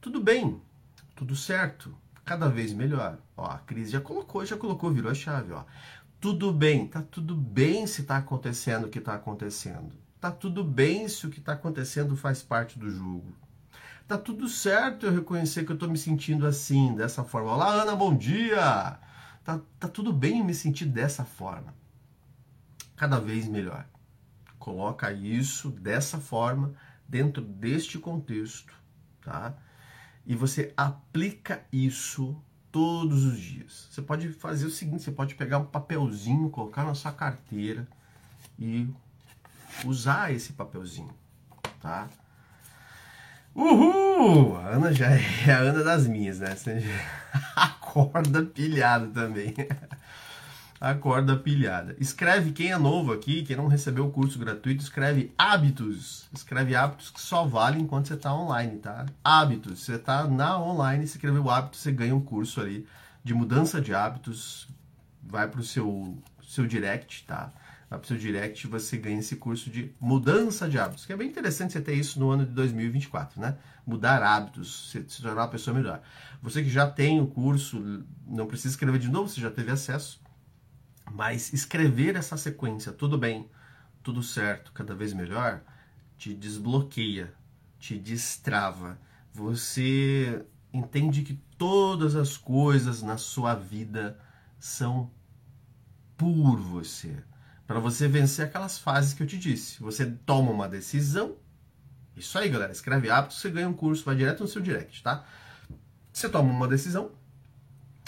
Tudo 0.00 0.20
bem, 0.20 0.60
tudo 1.14 1.34
certo 1.34 1.96
cada 2.24 2.48
vez 2.48 2.72
melhor. 2.72 3.18
Ó, 3.36 3.46
a 3.46 3.58
Cris 3.58 3.90
já 3.90 4.00
colocou, 4.00 4.44
já 4.44 4.56
colocou, 4.56 4.90
virou 4.92 5.10
a 5.10 5.14
chave, 5.14 5.52
ó. 5.52 5.64
Tudo 6.20 6.52
bem, 6.52 6.86
tá 6.86 7.02
tudo 7.02 7.34
bem 7.34 7.86
se 7.86 8.02
tá 8.02 8.16
acontecendo 8.16 8.86
o 8.86 8.90
que 8.90 9.00
tá 9.00 9.14
acontecendo. 9.14 9.92
Tá 10.20 10.30
tudo 10.30 10.64
bem 10.64 11.08
se 11.08 11.26
o 11.26 11.30
que 11.30 11.40
tá 11.40 11.52
acontecendo 11.52 12.16
faz 12.16 12.42
parte 12.42 12.78
do 12.78 12.90
jogo. 12.90 13.32
Tá 14.06 14.16
tudo 14.16 14.48
certo 14.48 15.06
eu 15.06 15.12
reconhecer 15.12 15.64
que 15.64 15.72
eu 15.72 15.78
tô 15.78 15.88
me 15.88 15.98
sentindo 15.98 16.46
assim, 16.46 16.94
dessa 16.94 17.24
forma. 17.24 17.52
Olá, 17.52 17.72
Ana, 17.72 17.96
bom 17.96 18.16
dia! 18.16 18.98
Tá, 19.42 19.60
tá 19.78 19.88
tudo 19.88 20.12
bem 20.12 20.38
eu 20.38 20.44
me 20.44 20.54
sentir 20.54 20.86
dessa 20.86 21.24
forma. 21.24 21.74
Cada 22.96 23.18
vez 23.18 23.48
melhor. 23.48 23.86
Coloca 24.58 25.12
isso 25.12 25.70
dessa 25.70 26.18
forma, 26.18 26.74
dentro 27.08 27.42
deste 27.42 27.98
contexto, 27.98 28.72
tá? 29.20 29.56
e 30.26 30.34
você 30.34 30.74
aplica 30.76 31.64
isso 31.72 32.36
todos 32.72 33.24
os 33.24 33.38
dias. 33.38 33.88
Você 33.90 34.02
pode 34.02 34.32
fazer 34.32 34.66
o 34.66 34.70
seguinte: 34.70 35.04
você 35.04 35.12
pode 35.12 35.36
pegar 35.36 35.58
um 35.58 35.66
papelzinho, 35.66 36.50
colocar 36.50 36.84
na 36.84 36.94
sua 36.94 37.12
carteira 37.12 37.86
e 38.58 38.88
usar 39.84 40.34
esse 40.34 40.52
papelzinho, 40.52 41.14
tá? 41.80 42.08
Uhul! 43.56 44.58
A 44.58 44.74
Ana 44.74 44.92
já 44.92 45.06
é 45.08 45.50
a 45.50 45.60
Ana 45.60 45.82
das 45.82 46.06
minhas, 46.06 46.40
né? 46.40 46.54
Você 46.54 46.84
acorda 47.56 48.44
pilhado 48.44 49.08
também. 49.08 49.54
Acorda 50.78 51.34
pilhada. 51.38 51.96
Escreve 51.98 52.52
quem 52.52 52.70
é 52.70 52.76
novo 52.76 53.10
aqui, 53.10 53.42
quem 53.44 53.56
não 53.56 53.66
recebeu 53.66 54.04
o 54.04 54.10
curso 54.10 54.38
gratuito, 54.38 54.82
escreve 54.82 55.32
hábitos. 55.38 56.28
Escreve 56.34 56.76
hábitos 56.76 57.08
que 57.08 57.20
só 57.20 57.46
valem 57.46 57.80
enquanto 57.80 58.08
você 58.08 58.14
está 58.14 58.34
online, 58.34 58.76
tá? 58.76 59.06
Hábitos. 59.24 59.80
Você 59.80 59.94
está 59.94 60.28
na 60.28 60.60
online, 60.60 61.06
você 61.06 61.16
escreveu 61.16 61.44
o 61.44 61.50
hábito, 61.50 61.78
você 61.78 61.90
ganha 61.90 62.14
um 62.14 62.20
curso 62.20 62.60
ali 62.60 62.86
de 63.24 63.32
mudança 63.32 63.80
de 63.80 63.94
hábitos. 63.94 64.68
Vai 65.22 65.48
para 65.48 65.60
o 65.60 65.64
seu, 65.64 66.18
seu 66.46 66.66
direct, 66.66 67.24
tá? 67.24 67.50
Para 67.88 68.00
o 68.00 68.04
seu 68.04 68.18
direct 68.18 68.66
você 68.66 68.96
ganha 68.96 69.20
esse 69.20 69.36
curso 69.36 69.70
de 69.70 69.94
mudança 70.00 70.68
de 70.68 70.78
hábitos. 70.78 71.06
Que 71.06 71.12
é 71.12 71.16
bem 71.16 71.28
interessante 71.28 71.72
você 71.72 71.80
ter 71.80 71.94
isso 71.94 72.18
no 72.18 72.30
ano 72.30 72.44
de 72.44 72.52
2024, 72.52 73.40
né? 73.40 73.56
Mudar 73.86 74.22
hábitos, 74.22 74.90
se, 74.90 75.04
se 75.08 75.22
tornar 75.22 75.42
uma 75.42 75.48
pessoa 75.48 75.76
melhor. 75.76 76.02
Você 76.42 76.62
que 76.62 76.68
já 76.68 76.90
tem 76.90 77.20
o 77.20 77.26
curso, 77.26 78.04
não 78.26 78.46
precisa 78.46 78.74
escrever 78.74 78.98
de 78.98 79.08
novo, 79.08 79.28
você 79.28 79.40
já 79.40 79.50
teve 79.50 79.70
acesso 79.70 80.20
mas 81.12 81.52
escrever 81.52 82.16
essa 82.16 82.36
sequência, 82.36 82.92
tudo 82.92 83.16
bem, 83.16 83.48
tudo 84.02 84.22
certo, 84.22 84.72
cada 84.72 84.94
vez 84.94 85.12
melhor, 85.12 85.62
te 86.18 86.34
desbloqueia, 86.34 87.32
te 87.78 87.98
destrava. 87.98 88.98
Você 89.32 90.44
entende 90.72 91.22
que 91.22 91.34
todas 91.56 92.14
as 92.16 92.36
coisas 92.36 93.02
na 93.02 93.16
sua 93.16 93.54
vida 93.54 94.18
são 94.58 95.10
por 96.16 96.56
você. 96.58 97.22
Para 97.66 97.80
você 97.80 98.06
vencer 98.06 98.46
aquelas 98.46 98.78
fases 98.78 99.12
que 99.12 99.22
eu 99.22 99.26
te 99.26 99.36
disse. 99.36 99.80
Você 99.82 100.06
toma 100.06 100.50
uma 100.50 100.68
decisão. 100.68 101.36
Isso 102.16 102.38
aí, 102.38 102.48
galera. 102.48 102.72
Escreve 102.72 103.10
hábitos, 103.10 103.40
você 103.40 103.50
ganha 103.50 103.68
um 103.68 103.74
curso, 103.74 104.04
vai 104.04 104.14
direto 104.14 104.40
no 104.40 104.48
seu 104.48 104.62
direct, 104.62 105.02
tá? 105.02 105.24
Você 106.12 106.28
toma 106.28 106.50
uma 106.50 106.68
decisão. 106.68 107.10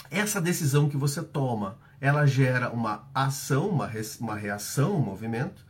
Essa 0.09 0.41
decisão 0.41 0.89
que 0.89 0.97
você 0.97 1.21
toma 1.21 1.77
ela 2.01 2.25
gera 2.25 2.71
uma 2.71 3.07
ação, 3.13 3.69
uma, 3.69 3.91
uma 4.19 4.35
reação, 4.35 4.95
um 4.95 5.01
movimento. 5.01 5.65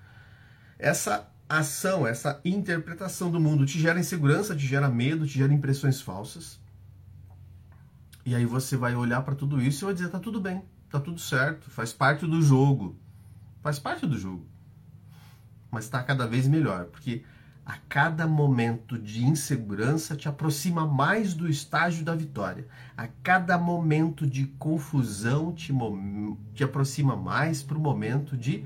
Essa 0.78 1.28
ação, 1.48 2.06
essa 2.06 2.40
interpretação 2.46 3.32
do 3.32 3.40
mundo 3.40 3.66
te 3.66 3.80
gera 3.80 4.00
insegurança, 4.00 4.56
te 4.56 4.68
gera 4.68 4.88
medo, 4.88 5.26
te 5.26 5.40
gera 5.40 5.52
impressões 5.52 6.00
falsas. 6.00 6.60
E 8.26 8.36
aí 8.36 8.46
você 8.46 8.78
vai 8.78 8.96
olhar 8.96 9.22
para 9.24 9.36
tudo 9.36 9.62
isso 9.62 9.84
e 9.84 9.88
vai 9.88 9.94
dizer: 9.94 10.10
tá 10.10 10.20
tudo 10.20 10.40
bem, 10.40 10.64
tá 10.90 11.00
tudo 11.00 11.20
certo, 11.20 11.70
faz 11.70 11.92
parte 11.92 12.28
do 12.28 12.42
jogo. 12.42 12.96
Faz 13.62 13.80
parte 13.80 14.06
do 14.06 14.18
jogo. 14.18 14.48
Mas 15.72 15.86
está 15.86 16.02
cada 16.02 16.26
vez 16.26 16.48
melhor, 16.48 16.86
porque 16.86 17.24
a 17.66 17.78
cada 17.88 18.28
momento 18.28 18.98
de 18.98 19.24
insegurança 19.24 20.16
te 20.16 20.28
aproxima 20.28 20.88
mais 20.88 21.36
do 21.36 21.48
estágio 21.48 22.04
da 22.04 22.16
vitória. 22.16 22.68
A 22.98 23.08
cada 23.22 23.58
momento 23.58 24.26
de 24.26 24.48
confusão 24.48 25.54
te, 25.54 25.72
te 26.54 26.64
aproxima 26.64 27.16
mais 27.16 27.62
para 27.62 27.78
o 27.78 27.82
momento 27.82 28.36
de 28.36 28.66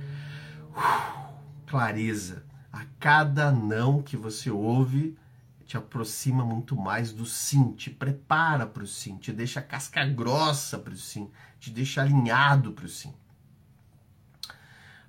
uh, 0.70 1.34
clareza. 1.68 2.46
A 2.72 2.86
cada 2.98 3.52
não 3.52 4.02
que 4.02 4.16
você 4.16 4.50
ouve 4.50 5.18
te 5.66 5.78
aproxima 5.78 6.46
muito 6.46 6.76
mais 6.76 7.12
do 7.12 7.26
sim, 7.26 7.72
te 7.72 7.90
prepara 7.90 8.66
para 8.66 8.84
o 8.84 8.88
sim, 8.88 9.18
te 9.18 9.32
deixa 9.32 9.62
casca 9.62 10.06
grossa 10.06 10.78
para 10.78 10.94
o 10.94 10.98
sim, 10.98 11.32
te 11.60 11.72
deixa 11.72 12.02
alinhado 12.02 12.74
para 12.74 12.86
o 12.86 12.90
sim. 12.90 13.14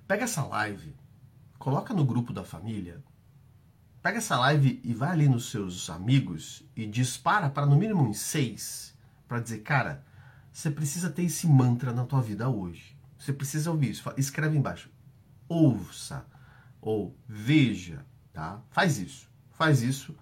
Pega 0.07 0.23
essa 0.23 0.43
live, 0.45 0.95
coloca 1.57 1.93
no 1.93 2.05
grupo 2.05 2.31
da 2.31 2.43
família 2.43 3.03
Pega 4.05 4.19
essa 4.19 4.37
live 4.37 4.79
e 4.83 4.93
vai 4.93 5.09
ali 5.09 5.27
nos 5.27 5.49
seus 5.49 5.89
amigos 5.89 6.63
e 6.75 6.85
dispara 6.85 7.49
para 7.49 7.65
no 7.65 7.75
mínimo 7.75 8.07
em 8.07 8.13
seis 8.13 8.93
para 9.27 9.39
dizer, 9.39 9.61
cara, 9.61 10.05
você 10.53 10.69
precisa 10.69 11.09
ter 11.09 11.23
esse 11.23 11.47
mantra 11.47 11.91
na 11.91 12.05
tua 12.05 12.21
vida 12.21 12.47
hoje. 12.47 12.95
Você 13.17 13.33
precisa 13.33 13.71
ouvir 13.71 13.89
isso. 13.89 14.07
Escreve 14.15 14.55
embaixo. 14.55 14.91
Ouça 15.49 16.23
ou 16.79 17.17
veja, 17.27 18.05
tá? 18.31 18.61
Faz 18.69 18.99
isso. 18.99 19.27
Faz 19.53 19.81
isso 19.81 20.15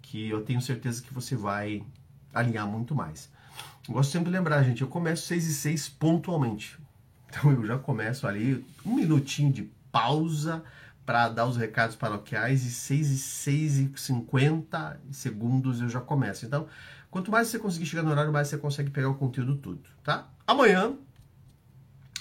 que 0.00 0.28
eu 0.28 0.44
tenho 0.44 0.62
certeza 0.62 1.02
que 1.02 1.12
você 1.12 1.34
vai 1.34 1.84
alinhar 2.32 2.68
muito 2.68 2.94
mais. 2.94 3.28
Gosto 3.88 4.12
sempre 4.12 4.30
de 4.30 4.36
lembrar, 4.36 4.62
gente, 4.62 4.82
eu 4.82 4.88
começo 4.88 5.26
6 5.26 5.48
e 5.48 5.54
6 5.54 5.88
pontualmente. 5.88 6.78
Então 7.34 7.50
eu 7.50 7.66
já 7.66 7.76
começo 7.76 8.28
ali 8.28 8.64
um 8.86 8.94
minutinho 8.94 9.52
de 9.52 9.64
pausa 9.90 10.62
para 11.04 11.28
dar 11.28 11.46
os 11.46 11.56
recados 11.56 11.96
paroquiais 11.96 12.64
e 12.64 12.70
6 12.70 13.10
e 13.10 13.18
6 13.18 13.78
e 13.78 13.92
50 13.96 15.00
segundos 15.10 15.80
eu 15.80 15.88
já 15.88 16.00
começo. 16.00 16.46
Então, 16.46 16.68
quanto 17.10 17.32
mais 17.32 17.48
você 17.48 17.58
conseguir 17.58 17.86
chegar 17.86 18.04
no 18.04 18.10
horário, 18.10 18.32
mais 18.32 18.48
você 18.48 18.56
consegue 18.56 18.90
pegar 18.90 19.08
o 19.08 19.16
conteúdo 19.16 19.56
tudo, 19.56 19.82
tá? 20.04 20.28
Amanhã 20.46 20.94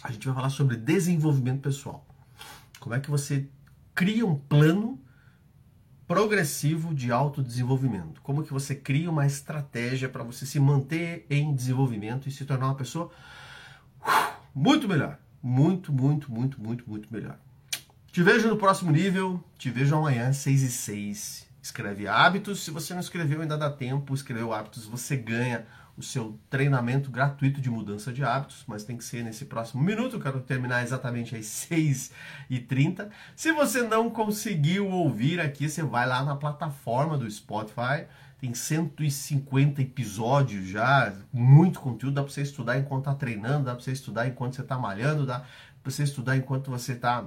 a 0.01 0.11
gente 0.11 0.25
vai 0.25 0.35
falar 0.35 0.49
sobre 0.49 0.75
desenvolvimento 0.75 1.61
pessoal. 1.61 2.05
Como 2.79 2.95
é 2.95 2.99
que 2.99 3.09
você 3.09 3.47
cria 3.93 4.25
um 4.25 4.35
plano 4.35 4.99
progressivo 6.07 6.93
de 6.93 7.11
autodesenvolvimento? 7.11 8.19
Como 8.21 8.43
que 8.43 8.51
você 8.51 8.75
cria 8.75 9.09
uma 9.09 9.27
estratégia 9.27 10.09
para 10.09 10.23
você 10.23 10.45
se 10.45 10.59
manter 10.59 11.25
em 11.29 11.55
desenvolvimento 11.55 12.27
e 12.27 12.31
se 12.31 12.43
tornar 12.45 12.65
uma 12.65 12.75
pessoa 12.75 13.11
muito 14.53 14.87
melhor, 14.87 15.17
muito, 15.41 15.91
muito, 15.91 16.31
muito, 16.31 16.61
muito, 16.61 16.89
muito 16.89 17.07
melhor. 17.11 17.37
Te 18.11 18.21
vejo 18.21 18.47
no 18.47 18.57
próximo 18.57 18.91
nível, 18.91 19.43
te 19.57 19.71
vejo 19.71 19.95
amanhã, 19.95 20.31
6 20.31 20.61
e 20.61 20.69
6. 20.69 21.47
Escreve 21.61 22.07
hábitos. 22.07 22.63
Se 22.63 22.69
você 22.69 22.93
não 22.93 23.01
escreveu, 23.01 23.41
ainda 23.41 23.57
dá 23.57 23.71
tempo. 23.71 24.13
Escreveu 24.13 24.53
hábitos, 24.53 24.85
você 24.85 25.15
ganha 25.15 25.65
o 25.97 26.01
seu 26.01 26.39
treinamento 26.49 27.11
gratuito 27.11 27.61
de 27.61 27.69
mudança 27.69 28.11
de 28.11 28.23
hábitos, 28.23 28.63
mas 28.67 28.83
tem 28.83 28.97
que 28.97 29.03
ser 29.03 29.23
nesse 29.23 29.45
próximo 29.45 29.81
minuto. 29.81 30.15
Eu 30.15 30.19
quero 30.19 30.39
terminar 30.41 30.83
exatamente 30.83 31.35
às 31.35 31.45
6 31.45 32.11
e 32.49 32.59
30. 32.59 33.09
Se 33.35 33.51
você 33.51 33.81
não 33.81 34.09
conseguiu 34.09 34.89
ouvir 34.89 35.39
aqui, 35.39 35.69
você 35.69 35.83
vai 35.83 36.07
lá 36.07 36.23
na 36.23 36.35
plataforma 36.35 37.17
do 37.17 37.29
Spotify. 37.29 38.05
Tem 38.43 38.53
150 38.53 39.81
episódios 39.81 40.67
já, 40.67 41.13
muito 41.31 41.79
conteúdo. 41.79 42.15
Dá 42.15 42.23
para 42.23 42.29
você 42.29 42.41
estudar 42.41 42.77
enquanto 42.77 43.03
está 43.03 43.15
treinando, 43.15 43.63
dá 43.63 43.73
para 43.73 43.81
você 43.81 43.93
estudar 43.93 44.27
enquanto 44.27 44.55
você 44.55 44.61
está 44.63 44.77
malhando, 44.77 45.25
dá 45.25 45.45
para 45.81 45.89
você 45.89 46.03
estudar 46.03 46.35
enquanto 46.35 46.69
você 46.69 46.91
está 46.91 47.25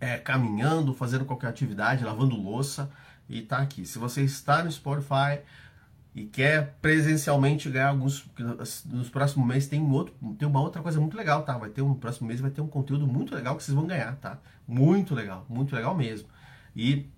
é, 0.00 0.18
caminhando, 0.18 0.92
fazendo 0.94 1.24
qualquer 1.24 1.46
atividade, 1.46 2.04
lavando 2.04 2.34
louça 2.34 2.90
e 3.28 3.40
tá 3.40 3.58
aqui. 3.58 3.86
Se 3.86 4.00
você 4.00 4.22
está 4.22 4.64
no 4.64 4.72
Spotify 4.72 5.38
e 6.12 6.24
quer 6.24 6.76
presencialmente 6.82 7.70
ganhar 7.70 7.90
alguns 7.90 8.28
nos 8.86 9.08
próximos 9.08 9.46
meses 9.46 9.68
tem 9.68 9.80
outro 9.80 10.12
tem 10.36 10.48
uma 10.48 10.60
outra 10.60 10.82
coisa 10.82 11.00
muito 11.00 11.16
legal 11.16 11.44
tá 11.44 11.56
vai 11.56 11.70
ter 11.70 11.82
um 11.82 11.94
próximo 11.94 12.26
mês 12.26 12.40
vai 12.40 12.50
ter 12.50 12.60
um 12.60 12.66
conteúdo 12.66 13.06
muito 13.06 13.32
legal 13.32 13.56
que 13.56 13.62
vocês 13.62 13.76
vão 13.76 13.86
ganhar 13.86 14.16
tá 14.16 14.40
muito 14.66 15.14
legal 15.14 15.46
muito 15.48 15.72
legal 15.72 15.96
mesmo 15.96 16.26
e 16.74 17.08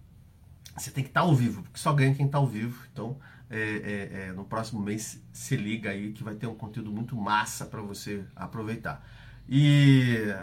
você 0.77 0.91
tem 0.91 1.05
que 1.05 1.11
estar 1.11 1.23
tá 1.23 1.27
ao 1.27 1.35
vivo 1.35 1.63
porque 1.63 1.79
só 1.79 1.93
ganha 1.93 2.15
quem 2.15 2.27
está 2.27 2.39
ao 2.39 2.47
vivo 2.47 2.87
então 2.93 3.17
é, 3.51 3.59
é, 3.59 4.29
é, 4.29 4.33
no 4.33 4.45
próximo 4.45 4.81
mês 4.81 5.21
se 5.33 5.57
liga 5.57 5.91
aí 5.91 6.13
que 6.13 6.23
vai 6.23 6.35
ter 6.35 6.47
um 6.47 6.55
conteúdo 6.55 6.91
muito 6.91 7.15
massa 7.17 7.67
para 7.67 7.83
você 7.83 8.25
aproveitar 8.35 9.07
e 9.49 10.35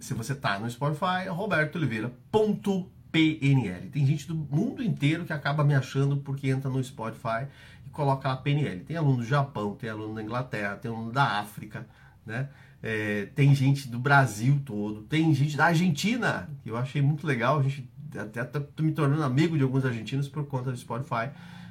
se 0.00 0.14
você 0.14 0.34
tá 0.34 0.58
no 0.58 0.70
Spotify, 0.70 1.26
é 1.26 1.28
robertooliveira.pnl. 1.28 3.90
Tem 3.90 4.06
gente 4.06 4.26
do 4.26 4.34
mundo 4.34 4.82
inteiro 4.82 5.24
que 5.24 5.32
acaba 5.32 5.64
me 5.64 5.74
achando 5.74 6.18
porque 6.18 6.48
entra 6.48 6.70
no 6.70 6.82
Spotify 6.82 7.46
e 7.86 7.90
coloca 7.90 8.28
lá 8.28 8.36
PNL. 8.36 8.80
Tem 8.80 8.96
aluno 8.96 9.18
do 9.18 9.24
Japão, 9.24 9.74
tem 9.74 9.90
aluno 9.90 10.14
da 10.14 10.22
Inglaterra, 10.22 10.76
tem 10.76 10.90
aluno 10.90 11.12
da 11.12 11.40
África, 11.40 11.86
né? 12.24 12.48
É, 12.80 13.26
tem 13.34 13.52
gente 13.56 13.88
do 13.88 13.98
Brasil 13.98 14.62
todo, 14.64 15.02
tem 15.02 15.34
gente 15.34 15.56
da 15.56 15.64
Argentina, 15.66 16.48
que 16.62 16.70
eu 16.70 16.76
achei 16.76 17.02
muito 17.02 17.26
legal. 17.26 17.58
A 17.58 17.62
gente 17.62 17.90
até 18.16 18.44
tô 18.44 18.82
me 18.82 18.92
tornando 18.92 19.22
amigo 19.22 19.56
de 19.56 19.62
alguns 19.62 19.84
argentinos 19.84 20.28
por 20.28 20.46
conta 20.46 20.70
do 20.70 20.76
Spotify 20.76 21.30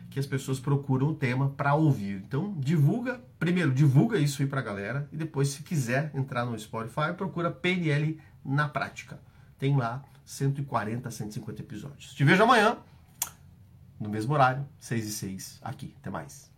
que 0.10 0.20
as 0.20 0.26
pessoas 0.26 0.60
procuram 0.60 1.10
o 1.10 1.16
tema 1.16 1.50
para 1.50 1.76
ouvir. 1.76 2.24
Então, 2.26 2.54
divulga, 2.58 3.22
primeiro, 3.38 3.72
divulga 3.72 4.18
isso 4.18 4.42
aí 4.42 4.48
para 4.48 4.60
a 4.60 4.64
galera 4.64 5.08
e 5.12 5.18
depois, 5.18 5.50
se 5.50 5.64
quiser 5.64 6.12
entrar 6.14 6.46
no 6.46 6.58
Spotify, 6.58 7.14
procura 7.16 7.52
PNL 7.52 8.20
na 8.44 8.68
prática. 8.68 9.20
Tem 9.60 9.76
lá 9.76 10.04
140, 10.26 11.10
150 11.10 11.62
episódios. 11.62 12.14
Te 12.14 12.24
vejo 12.24 12.44
amanhã, 12.44 12.78
no 14.00 14.10
mesmo 14.10 14.34
horário, 14.34 14.66
6 14.80 15.08
e 15.08 15.12
6, 15.12 15.60
aqui. 15.62 15.96
Até 16.00 16.10
mais. 16.10 16.52